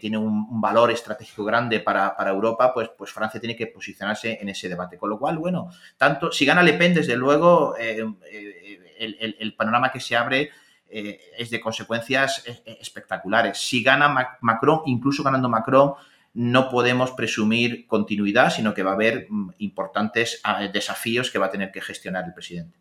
[0.01, 4.69] tiene un, valor estratégico grande para, Europa, pues, pues, Francia tiene que posicionarse en ese
[4.69, 4.99] debate.
[4.99, 8.64] Con lo cual, bueno, tanto si gana Le Pen, desde luego, eh, eh,
[8.99, 10.51] el, panorama que se abre
[10.89, 13.59] eh, es de consecuencias eh, eh, espectaculares.
[13.59, 15.95] Si gana Macron, incluso ganando Macron,
[16.35, 21.47] no podemos presumir continuidad, sino que va a haber mm, importantes ah, desafíos que va
[21.47, 22.79] a tener que gestionar el presidente.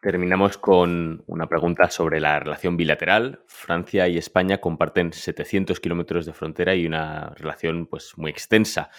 [0.00, 3.40] Terminamos con una pregunta sobre la relación bilateral.
[3.46, 8.90] Francia y España comparten 700 kilómetros de frontera y una relación pues, muy extensa,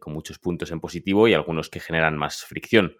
[0.00, 2.96] con muchos puntos en positivo y algunos que generan más fricción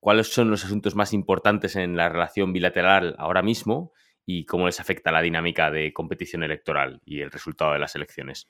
[0.00, 3.92] cuáles son los asuntos más importantes en la relación bilateral ahora mismo
[4.24, 8.48] y cómo les afecta la dinámica de competición electoral y el resultado de las elecciones.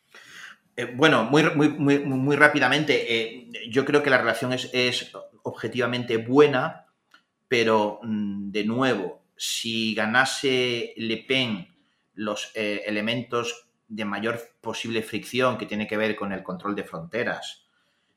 [0.76, 6.86] Eh, bueno, muy, muy, muy, rápidamente, eh, yo creo que la relación es, objetivamente buena,
[7.48, 11.68] pero mm, de nuevo, si ganase Le Pen
[12.14, 16.84] los eh, elementos de mayor posible fricción que tiene que ver con el control de
[16.84, 17.64] fronteras,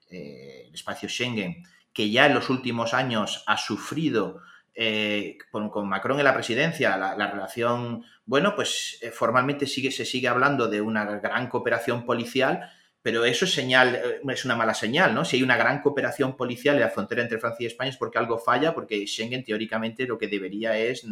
[0.10, 1.64] el espacio Schengen,
[1.94, 4.42] que ya en los últimos años ha sufrido
[4.74, 10.30] eh, con, Macron en la presidencia, la, relación, bueno, pues eh, formalmente sigue, se sigue
[10.30, 15.14] hablando de una gran cooperación policial, pero eso es señal, eh, es una mala señal,
[15.14, 15.26] ¿no?
[15.26, 18.18] Si hay una gran cooperación policial en la frontera entre Francia y España es porque
[18.18, 21.06] algo falla, porque Schengen teóricamente lo que debería es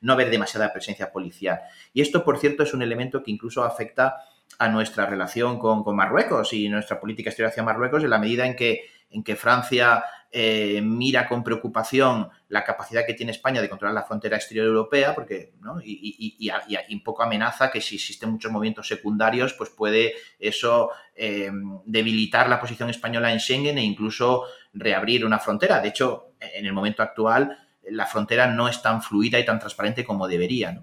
[0.00, 1.60] no haber demasiada presencia policial.
[1.92, 4.16] Y esto, por cierto, es un elemento que incluso afecta
[4.58, 8.46] a nuestra relación con, con Marruecos y nuestra política exterior hacia Marruecos en la medida
[8.46, 13.68] en que, en que Francia eh, mira con preocupación la capacidad que tiene España de
[13.68, 15.52] controlar la frontera exterior europea, porque
[15.84, 16.50] y,
[16.90, 21.50] un poco amenaza que si existen muchos movimientos secundarios, pues puede eso eh,
[21.84, 25.80] debilitar la posición española en Schengen e incluso reabrir una frontera.
[25.80, 27.58] De hecho, en el momento actual,
[27.90, 30.82] la frontera no es tan fluida y tan transparente como debería.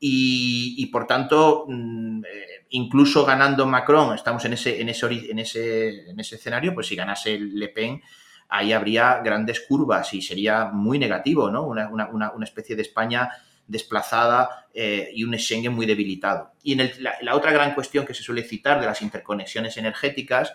[0.00, 6.10] Y, por tanto, mm, eh, incluso ganando Macron, estamos en ese, en ese, en ese,
[6.10, 8.02] en ese escenario, pues si ganase Le Pen,
[8.48, 11.64] ahí habría grandes curvas y sería muy negativo, ¿no?
[11.66, 13.30] Una, especie de España
[13.66, 16.52] desplazada eh, y un Schengen muy debilitado.
[16.62, 20.54] Y en la, otra gran cuestión que se suele citar de las interconexiones energéticas,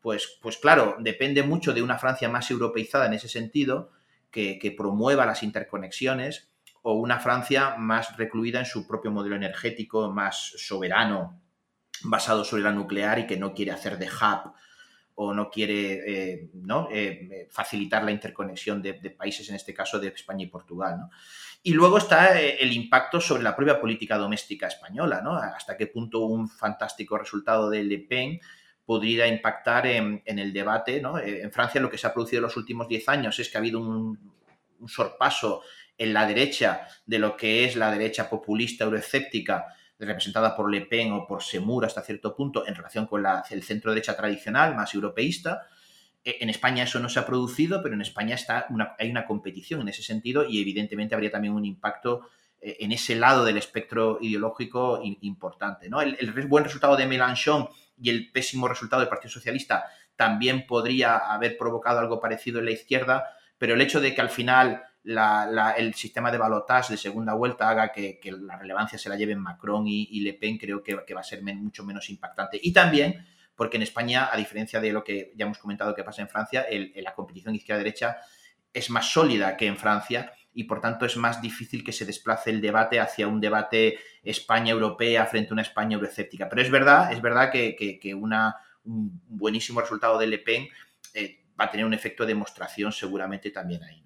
[0.00, 3.90] pues, pues claro, depende mucho de una Francia más europeizada en ese sentido,
[4.30, 6.48] que, que promueva las interconexiones,
[6.82, 11.40] o una Francia más recluida en su propio modelo energético, más soberano,
[12.04, 14.52] basado sobre la nuclear y que no quiere hacer de hub
[15.16, 16.88] o no quiere eh, ¿no?
[16.90, 21.08] Eh, facilitar la interconexión de, países, en este caso de España y Portugal.
[21.62, 25.36] Y luego está eh, el impacto sobre la propia política doméstica española, ¿no?
[25.36, 28.40] hasta qué punto un fantástico resultado de Le Pen
[28.84, 31.00] podría impactar en, el debate.
[31.00, 31.18] ¿no?
[31.18, 33.60] En Francia lo que se ha producido en los últimos 10 años es que ha
[33.60, 34.18] habido un,
[34.80, 35.62] un sorpaso
[35.96, 39.66] en la derecha de lo que es la derecha populista euroescéptica
[39.98, 43.62] representada por Le Pen o por Semur hasta cierto punto en relación con la, el
[43.62, 45.68] centro derecha tradicional, más europeísta,
[46.24, 48.66] E, en España eso no se ha producido, pero en España está
[48.98, 52.28] hay una competición en ese sentido y evidentemente habría también un impacto
[52.60, 55.88] eh, en ese lado del espectro ideológico importante.
[55.88, 56.00] ¿no?
[56.00, 57.68] El, buen resultado de Mélenchon
[58.00, 59.84] y el pésimo resultado del Partido Socialista
[60.16, 63.24] también podría haber provocado algo parecido en la izquierda,
[63.58, 67.92] pero el hecho de que al final el sistema de balotage de segunda vuelta haga
[67.92, 71.42] que, la relevancia se la lleven Macron y, Le Pen, creo que, va a ser
[71.42, 72.58] mucho menos impactante.
[72.62, 76.22] Y también porque en España, a diferencia de lo que ya hemos comentado que pasa
[76.22, 78.16] en Francia, la competición izquierda-derecha
[78.72, 82.50] es más sólida que en Francia y por tanto es más difícil que se desplace
[82.50, 86.48] el debate hacia un debate España europea frente a una España euroescéptica.
[86.48, 90.68] Pero es verdad, es verdad que, una, un buenísimo resultado de Le Pen
[91.12, 94.04] eh, va a tener un efecto de demostración seguramente también ahí.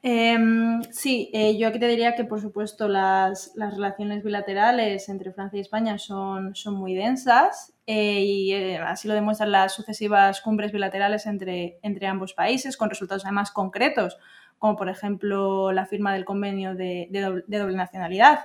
[0.00, 5.56] Em, sí, eh, yo aquí te diría que por supuesto las, relaciones bilaterales entre Francia
[5.56, 11.26] y España son, son muy densas eh, y así lo demuestran las sucesivas cumbres bilaterales
[11.26, 14.18] entre, entre ambos países, con resultados además concretos
[14.58, 18.40] como por ejemplo la firma del convenio de, doble, nacionalidad.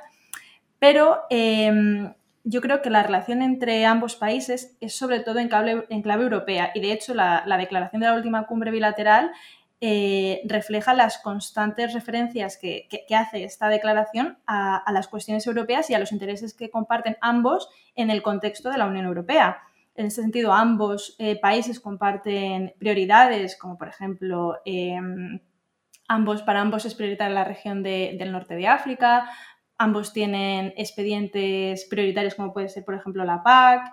[0.79, 5.85] Pero em, yo creo que la relación entre ambos países es sobre todo en clave,
[5.89, 9.31] en clave europea y de hecho la, declaración de la última cumbre bilateral
[9.85, 15.99] eh, refleja las constantes referencias que, hace esta declaración a, las cuestiones europeas y a
[15.99, 19.57] los intereses que comparten ambos en el contexto de la Unión Europea.
[19.95, 25.41] En ese sentido, ambos eh, países comparten prioridades como por ejemplo em,
[26.07, 29.29] Ambos, para ambos es prioritaria la región del norte de África,
[29.77, 33.89] ambos tienen expedientes prioritarios como puede ser, por ejemplo, la PAC.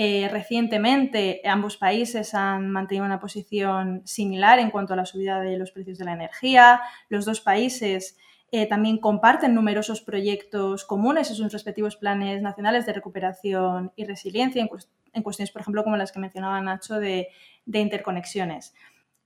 [0.00, 5.58] Eh, recientemente, ambos países han mantenido una posición similar en cuanto a la subida de
[5.58, 6.80] los precios de la energía.
[7.08, 8.16] Los dos países
[8.52, 14.62] eh, también comparten numerosos proyectos comunes en sus respectivos planes nacionales de recuperación y resiliencia,
[14.62, 17.28] en, cuestiones, por ejemplo, como las que mencionaba Nacho, de
[17.66, 18.74] interconexiones.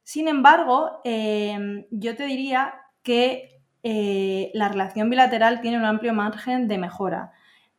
[0.02, 6.66] Sin embargo, em, yo te diría que eh, la relación bilateral tiene un amplio margen
[6.66, 7.32] de mejora.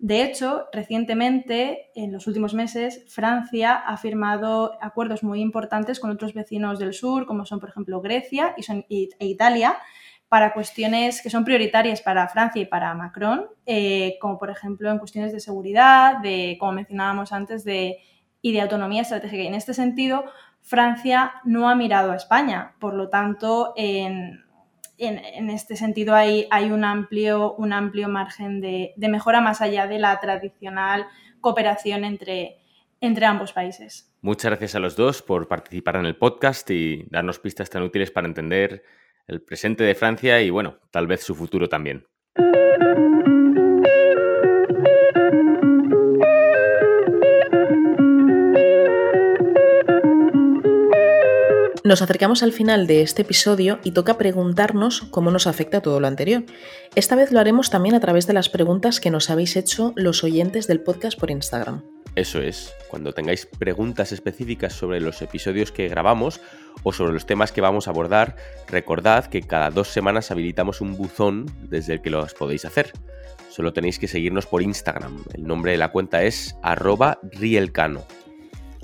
[0.04, 6.34] De hecho, recientemente, en los últimos meses, Francia ha firmado acuerdos muy importantes con otros
[6.34, 8.54] vecinos del sur, como son, por ejemplo, Grecia
[8.90, 9.78] y e Italia,
[10.28, 14.98] para cuestiones que son prioritarias para Francia y para Macron, eh, como por ejemplo en
[14.98, 18.00] cuestiones de seguridad, de, como mencionábamos antes, de,
[18.42, 19.44] y de autonomía estratégica.
[19.44, 20.26] Y en este sentido,
[20.60, 22.76] Francia no ha mirado a España.
[22.78, 24.43] Por lo tanto, en,
[25.50, 31.08] este sentido hay, un, amplio, un amplio margen de, mejora más allá de la tradicional
[31.42, 32.58] cooperación entre,
[33.02, 34.14] entre ambos países.
[34.22, 38.12] Muchas gracias a los dos por participar en el podcast y darnos pistas tan útiles
[38.12, 38.84] para entender
[39.28, 42.06] el presente de Francia y, bueno, tal vez su futuro también.
[51.86, 56.08] Nos acercamos al final de este episodio y toca preguntarnos cómo nos afecta todo lo
[56.08, 56.46] anterior.
[56.96, 60.24] Esta vez lo haremos también a través de las preguntas que nos habéis hecho los
[60.24, 61.84] oyentes del podcast por Instagram.
[62.16, 66.40] Eso es, cuando tengáis preguntas específicas sobre los episodios que grabamos
[66.84, 68.38] o sobre los temas que vamos a abordar,
[68.70, 72.94] recordad que cada dos semanas habilitamos un buzón desde el que los podéis hacer.
[73.50, 75.22] Solo tenéis que seguirnos por Instagram.
[75.34, 78.06] El nombre de la cuenta es arroba rielcano.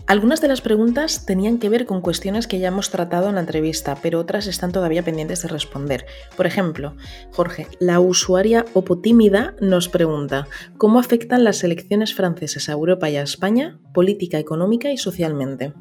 [0.09, 3.41] Algunas de las preguntas tenían que ver con cuestiones que ya hemos tratado en la
[3.41, 6.07] entrevista, pero otras están todavía pendientes de responder.
[6.35, 6.95] Por ejemplo,
[7.31, 10.47] Jorge, la usuaria Opotímida nos pregunta,
[10.79, 15.73] ¿cómo afectan las elecciones francesas a Europa y a España, política, económica y socialmente?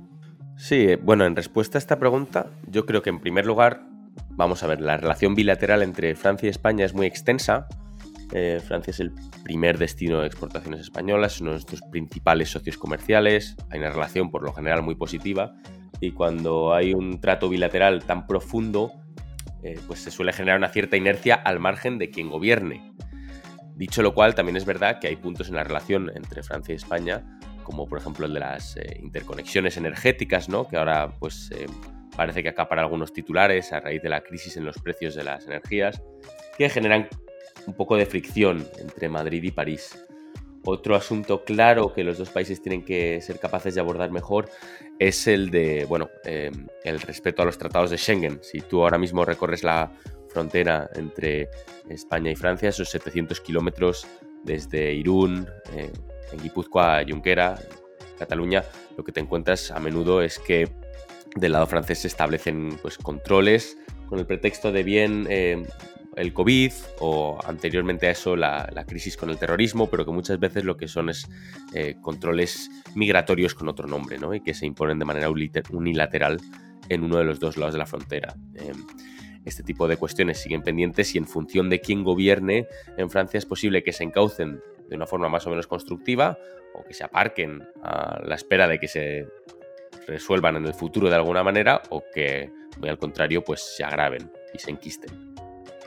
[0.59, 3.87] Sí, bueno, en respuesta a esta pregunta, yo creo que en primer lugar,
[4.29, 7.66] vamos a ver, la relación bilateral entre Francia y España es muy extensa,
[8.33, 9.12] eh, Francia es el
[9.43, 14.31] primer destino de exportaciones españolas, es uno de nuestros principales socios comerciales, hay una relación
[14.31, 15.55] por lo general muy positiva
[16.01, 18.93] y cuando hay un trato bilateral tan profundo,
[19.62, 22.93] eh, pues se suele generar una cierta inercia al margen de quien gobierne.
[23.76, 26.76] Dicho lo cual, también es verdad que hay puntos en la relación entre Francia y
[26.76, 27.24] España,
[27.62, 30.68] como por ejemplo el de las eh, interconexiones energéticas, ¿no?
[30.68, 31.51] que ahora pues
[32.14, 35.47] parece que acapara algunos titulares a raíz de la crisis en los precios de las
[35.47, 36.03] energías,
[36.59, 37.09] que generan
[37.69, 40.03] un poco de fricción entre Madrid y París.
[40.64, 44.49] Otro asunto claro que los dos países tienen que ser capaces de abordar mejor
[44.99, 48.41] es el de, bueno, em, el respeto a los tratados de Schengen.
[48.43, 49.93] Si tú ahora mismo recorres la
[50.29, 51.51] frontera entre
[51.91, 54.07] España y Francia, esos 700 kilómetros
[54.45, 55.47] desde Irún,
[55.77, 55.93] eh,
[56.33, 57.59] en Guipúzcoa Junquera,
[58.19, 58.64] Cataluña,
[58.97, 60.69] lo que te encuentras a menudo es que
[61.37, 63.77] del lado francés se establecen pues, controles
[64.09, 65.64] con el pretexto de bien em,
[66.19, 70.64] el COVID o anteriormente a eso la, crisis con el terrorismo, pero que muchas veces
[70.64, 71.29] lo que son es
[71.73, 74.35] eh, controles migratorios con otro nombre, ¿no?
[74.35, 76.41] Y que se imponen de manera unilateral
[76.89, 78.35] en uno de los dos lados de la frontera.
[78.55, 78.85] Em,
[79.45, 82.66] este tipo de cuestiones siguen pendientes y en función de quién gobierne
[82.97, 86.39] en Francia es posible que se encaucen de una forma más o menos constructiva
[86.75, 89.27] o que se aparquen a la espera de que se
[90.07, 94.31] resuelvan en el futuro de alguna manera o que, muy al contrario, pues se agraven
[94.53, 95.28] y se enquisten.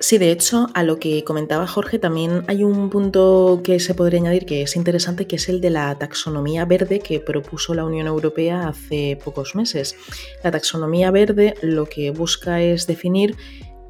[0.02, 4.20] Sí, de hecho, a lo que comentaba Jorge, también hay un punto que se podría
[4.20, 8.08] añadir que es interesante, que es el de la taxonomía verde que propuso la Unión
[8.08, 9.96] Europea hace pocos meses.
[10.44, 13.36] La taxonomía verde lo que busca es definir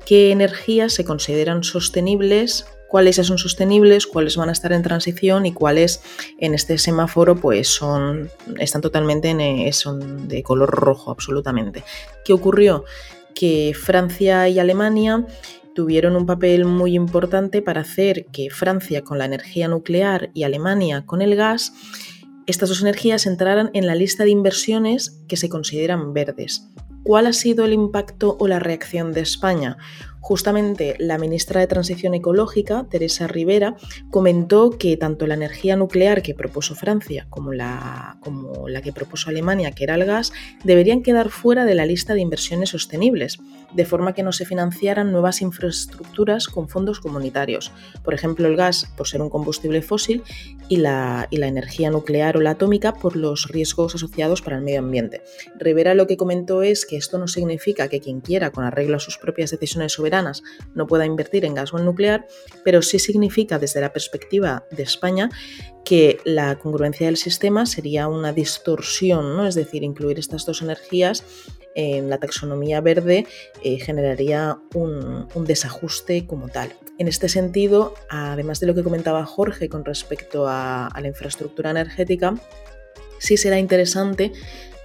[0.06, 5.46] qué energías se consideran sostenibles cuáles ya son sostenibles, cuáles van a estar en transición
[5.46, 6.02] y cuáles
[6.40, 11.86] en este semáforo pues son están totalmente en, eh, son de color rojo absolutamente.
[12.26, 12.84] ¿Qué ocurrió?
[13.34, 15.26] Que Francia y Alemania
[15.74, 21.06] tuvieron un papel muy importante para hacer que Francia con la energía nuclear y Alemania
[21.06, 21.74] con el gas,
[22.48, 26.68] estas dos energías entraran en la lista de inversiones que se consideran verdes.
[27.04, 29.78] ¿Cuál ha sido el impacto o la reacción de España?
[30.22, 33.76] Justamente la ministra de Transición Ecológica, Teresa Rivera,
[34.12, 39.32] comentó que tanto la energía nuclear que propuso Francia como la, como la que propuso
[39.32, 40.32] Alemania, que era el gas,
[40.64, 43.40] deberían quedar fuera de la lista de inversiones sostenibles,
[43.74, 47.72] de forma que no se financiaran nuevas infraestructuras con fondos comunitarios.
[48.04, 50.24] Por ejemplo, el gas por ser un combustible fósil
[50.70, 54.64] y la, y la energía nuclear o la atómica por los riesgos asociados para el
[54.64, 55.24] medio ambiente.
[55.58, 59.00] Rivera lo que comentó es que esto no significa que quien quiera, con arreglo a
[59.00, 59.94] sus propias decisiones
[60.74, 62.28] no pueda invertir en gas o en nuclear,
[62.64, 65.30] pero sí significa desde la perspectiva de España
[65.84, 69.48] que la congruencia del sistema sería una distorsión, ¿no?
[69.48, 71.24] es decir, incluir estas dos energías
[71.76, 73.26] en la taxonomía verde
[73.64, 76.74] eh, generaría un, desajuste como tal.
[76.98, 81.72] En este sentido, además de lo que comentaba Jorge con respecto a, a la infraestructura
[81.72, 82.36] energética,
[83.18, 84.32] sí será interesante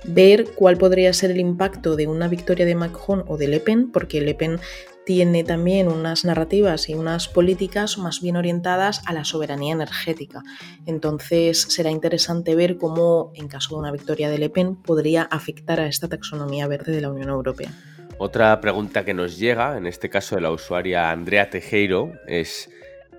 [0.04, 3.90] ver cuál podría ser el impacto de una victoria de Macron o de Le Pen,
[3.90, 4.60] porque Le Pen
[5.06, 10.42] tiene también unas narrativas y unas políticas más bien orientadas a la soberanía energética.
[10.84, 15.78] Entonces será interesante ver cómo, en caso de una victoria de Le Pen, podría afectar
[15.78, 17.70] a esta taxonomía verde de la Unión Europea.
[18.18, 22.68] Otra pregunta que nos llega, en este caso de la usuaria Andrea Tejero, es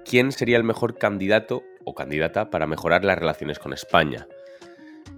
[0.04, 4.28] ¿quién sería el mejor candidato o candidata para mejorar las relaciones con España?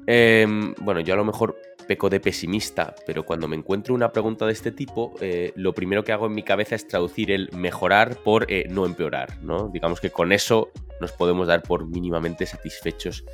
[0.05, 1.57] Em, bueno, yo a lo mejor
[1.89, 6.03] peco de pesimista, pero cuando me encuentro una pregunta de este tipo, eh, lo primero
[6.03, 9.69] que hago en mi cabeza es traducir el mejorar por eh, no empeorar, ¿no?
[9.69, 10.69] Digamos que con eso
[11.01, 13.25] nos podemos dar por mínimamente satisfechos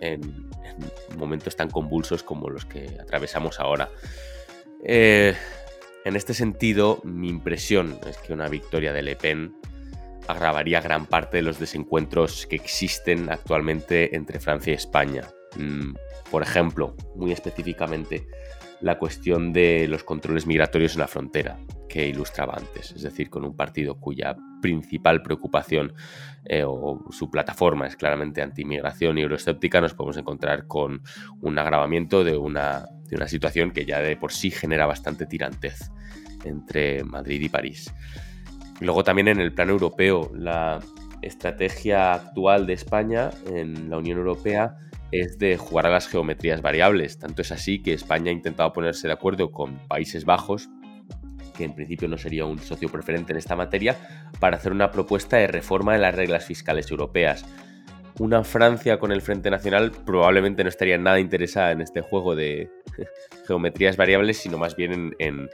[0.00, 0.20] en,
[1.16, 3.88] momentos tan convulsos como los que atravesamos ahora.
[4.84, 5.34] Eh,
[6.04, 9.54] en este sentido, mi impresión es que una victoria de Le Pen
[10.28, 15.24] agravaría gran parte de los desencuentros que existen actualmente entre Francia y España.
[15.56, 15.94] Mm,
[16.30, 18.26] por ejemplo, muy específicamente,
[18.80, 21.56] la cuestión de los controles migratorios en la frontera,
[21.88, 25.92] que ilustraba antes, es decir, con un partido cuya principal preocupación
[26.44, 31.02] eh, o su plataforma es claramente antimigración y euroscéptica, nos podemos encontrar con
[31.40, 35.90] un agravamiento de una, de una situación que ya de por sí genera bastante tirantez
[36.44, 37.92] entre Madrid y París.
[38.80, 40.80] luego también en el plano europeo, la
[41.20, 44.76] estrategia actual de España en la Unión Europea
[45.12, 47.18] es de jugar a las geometrías variables.
[47.18, 50.70] Tanto es así que España ha intentado ponerse de acuerdo con Países Bajos,
[51.54, 53.96] que en principio no sería un socio preferente en esta materia,
[54.40, 57.44] para hacer una propuesta de reforma de las reglas fiscales europeas.
[58.18, 62.70] Una Francia con el Frente Nacional probablemente no estaría nada interesada en este juego de
[63.46, 65.48] geometrías variables, sino más bien en,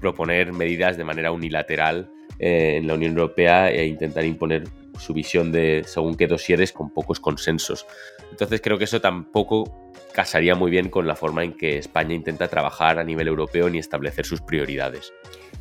[0.00, 4.64] proponer medidas de manera unilateral eh, en la Unión Europea e intentar imponer
[4.98, 7.86] su visión de según qué dosieres con pocos consensos.
[8.30, 12.48] Entonces creo que eso tampoco casaría muy bien con la forma en que España intenta
[12.48, 15.12] trabajar a nivel europeo ni establecer sus prioridades.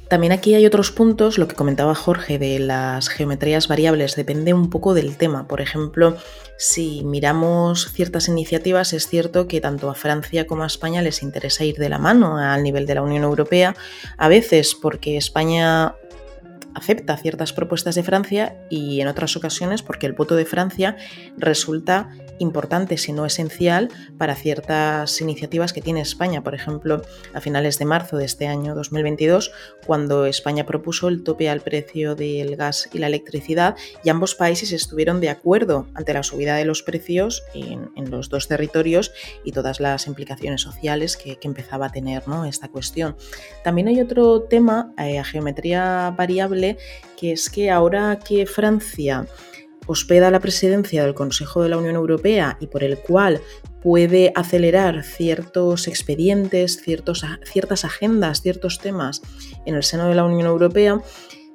[0.08, 4.70] También aquí hay otros puntos, lo que comentaba Jorge de las geometrías variables depende un
[4.70, 5.48] poco del tema.
[5.48, 6.16] Por ejemplo,
[6.58, 11.64] si miramos ciertas iniciativas, es cierto que tanto a Francia como a España les interesa
[11.64, 13.76] ir de la mano al nivel de la Unión Europea,
[14.18, 15.96] a veces porque España
[16.76, 20.98] acepta ciertas propuestas de Francia y en otras ocasiones porque el voto de Francia
[21.38, 22.10] resulta
[22.40, 26.44] importante, si no esencial, para ciertas iniciativas que tiene España.
[26.44, 27.02] Por ejemplo,
[27.34, 29.52] a finales de marzo de este año 2022,
[29.86, 34.72] cuando España propuso el tope al precio del gas y la electricidad, y ambos países
[34.72, 39.12] estuvieron de acuerdo ante la subida de los precios en, los dos territorios
[39.44, 43.16] y todas las implicaciones sociales que, empezaba a tener esta cuestión.
[43.64, 46.78] También hay otro tema eh, a geometría variable,
[47.18, 49.28] que es que ahora que Francia
[49.88, 53.42] hospeda la presidencia del Consejo de la Unión Europea y por el cual
[53.82, 59.22] puede acelerar ciertos expedientes, ciertas agendas, ciertos temas
[59.66, 61.02] en el seno de la Unión Europea,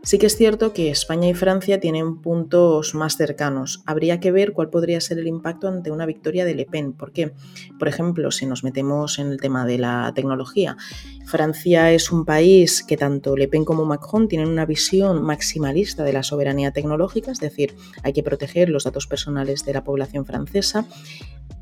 [0.02, 3.82] Sí que es cierto que España y Francia tienen puntos más cercanos.
[3.84, 6.94] Habría que ver cuál podría ser el impacto ante una victoria de Le Pen.
[6.94, 7.34] ¿Por qué?
[7.78, 10.78] Por ejemplo, si nos metemos en el tema de la tecnología,
[11.26, 16.14] Francia es un país que tanto Le Pen como Macron tienen una visión maximalista de
[16.14, 20.86] la soberanía tecnológica, es decir, hay que proteger los datos personales de la población francesa.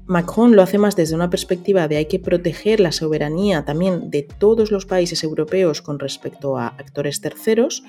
[0.07, 4.23] Macron lo hace más desde una perspectiva de hay que proteger la soberanía también de
[4.23, 7.83] todos los países europeos con respecto a actores terceros,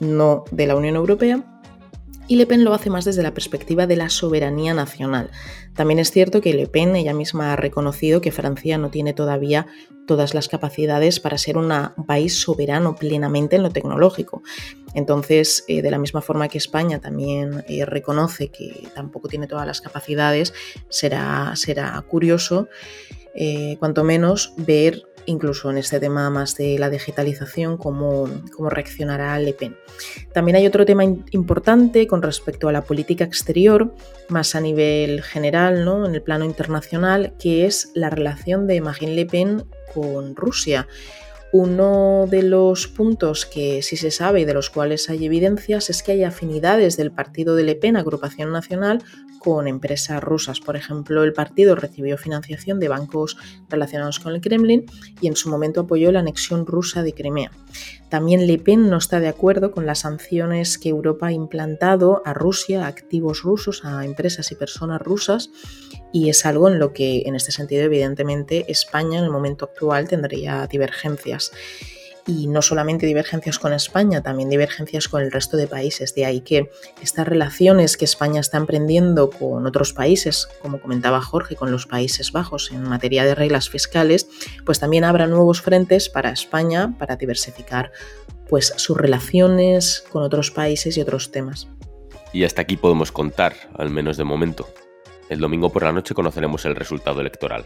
[0.00, 1.44] no de la Unión Europea,
[2.26, 5.30] y Le Pen lo hace más desde la perspectiva de la soberanía nacional.
[5.74, 9.66] También es cierto que Le Pen ella misma ha reconocido que Francia no tiene todavía
[10.06, 11.70] todas las capacidades para ser un
[12.06, 14.42] país soberano plenamente en lo tecnológico.
[14.94, 19.66] Entonces, eh, de la misma forma que España también eh, reconoce que tampoco tiene todas
[19.66, 20.54] las capacidades,
[20.88, 22.68] será, será curioso,
[23.34, 29.38] eh, cuanto menos, ver incluso en este tema más de la digitalización, cómo, cómo reaccionará
[29.38, 29.76] Le Pen.
[30.32, 33.94] También hay otro tema importante con respecto a la política exterior,
[34.28, 36.06] más a nivel general, ¿no?
[36.06, 40.88] en el plano internacional, que es la relación de Marine Le Pen con Rusia.
[41.56, 46.02] Uno de los puntos que sí se sabe y de los cuales hay evidencias es
[46.02, 49.04] que hay afinidades del partido de Le Pen, Agrupación Nacional,
[49.38, 50.58] con empresas rusas.
[50.58, 53.36] Por ejemplo, el partido recibió financiación de bancos
[53.68, 54.86] relacionados con el Kremlin
[55.20, 57.52] y en su momento apoyó la anexión rusa de Crimea.
[58.08, 62.34] También Le Pen no está de acuerdo con las sanciones que Europa ha implantado a
[62.34, 65.50] Rusia, a activos rusos, a empresas y personas rusas,
[66.14, 70.06] y es algo en lo que, en este sentido, evidentemente, España en el momento actual
[70.06, 71.50] tendría divergencias
[72.24, 76.14] y no solamente divergencias con España, también divergencias con el resto de países.
[76.14, 76.70] De ahí que
[77.02, 82.30] estas relaciones que España está emprendiendo con otros países, como comentaba Jorge, con los Países
[82.30, 84.28] Bajos en materia de reglas fiscales,
[84.64, 87.90] pues también habrá nuevos frentes para España para diversificar
[88.48, 91.66] pues sus relaciones con otros países y otros temas.
[92.32, 94.68] Y hasta aquí podemos contar, al menos de momento.
[95.28, 97.64] El domingo por la noche conoceremos el resultado electoral.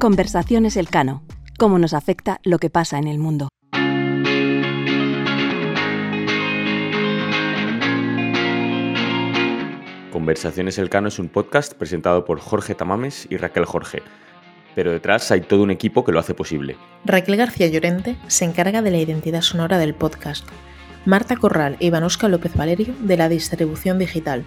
[0.00, 1.22] Conversaciones Elcano.
[1.58, 3.48] Cómo nos afecta lo que pasa en el mundo.
[10.24, 14.02] Conversaciones Elcano es un podcast presentado por Jorge Tamames y Raquel Jorge.
[14.74, 16.78] Pero detrás hay todo un equipo que lo hace posible.
[17.04, 20.48] Raquel García Llorente se encarga de la identidad sonora del podcast.
[21.04, 24.46] Marta Corral e Ivanosca López Valerio de la distribución digital.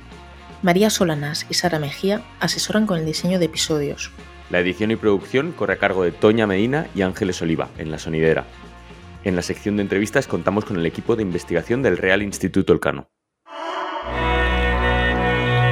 [0.63, 4.09] María Solanas y Sara Mejía asesoran con el diseño de episodios.
[4.49, 7.99] La edición y producción corre a cargo de Toña Medina y Ángeles Oliva, en La
[7.99, 8.47] Sonidera.
[9.23, 13.11] En la sección de entrevistas contamos con el equipo de investigación del Real Instituto Elcano.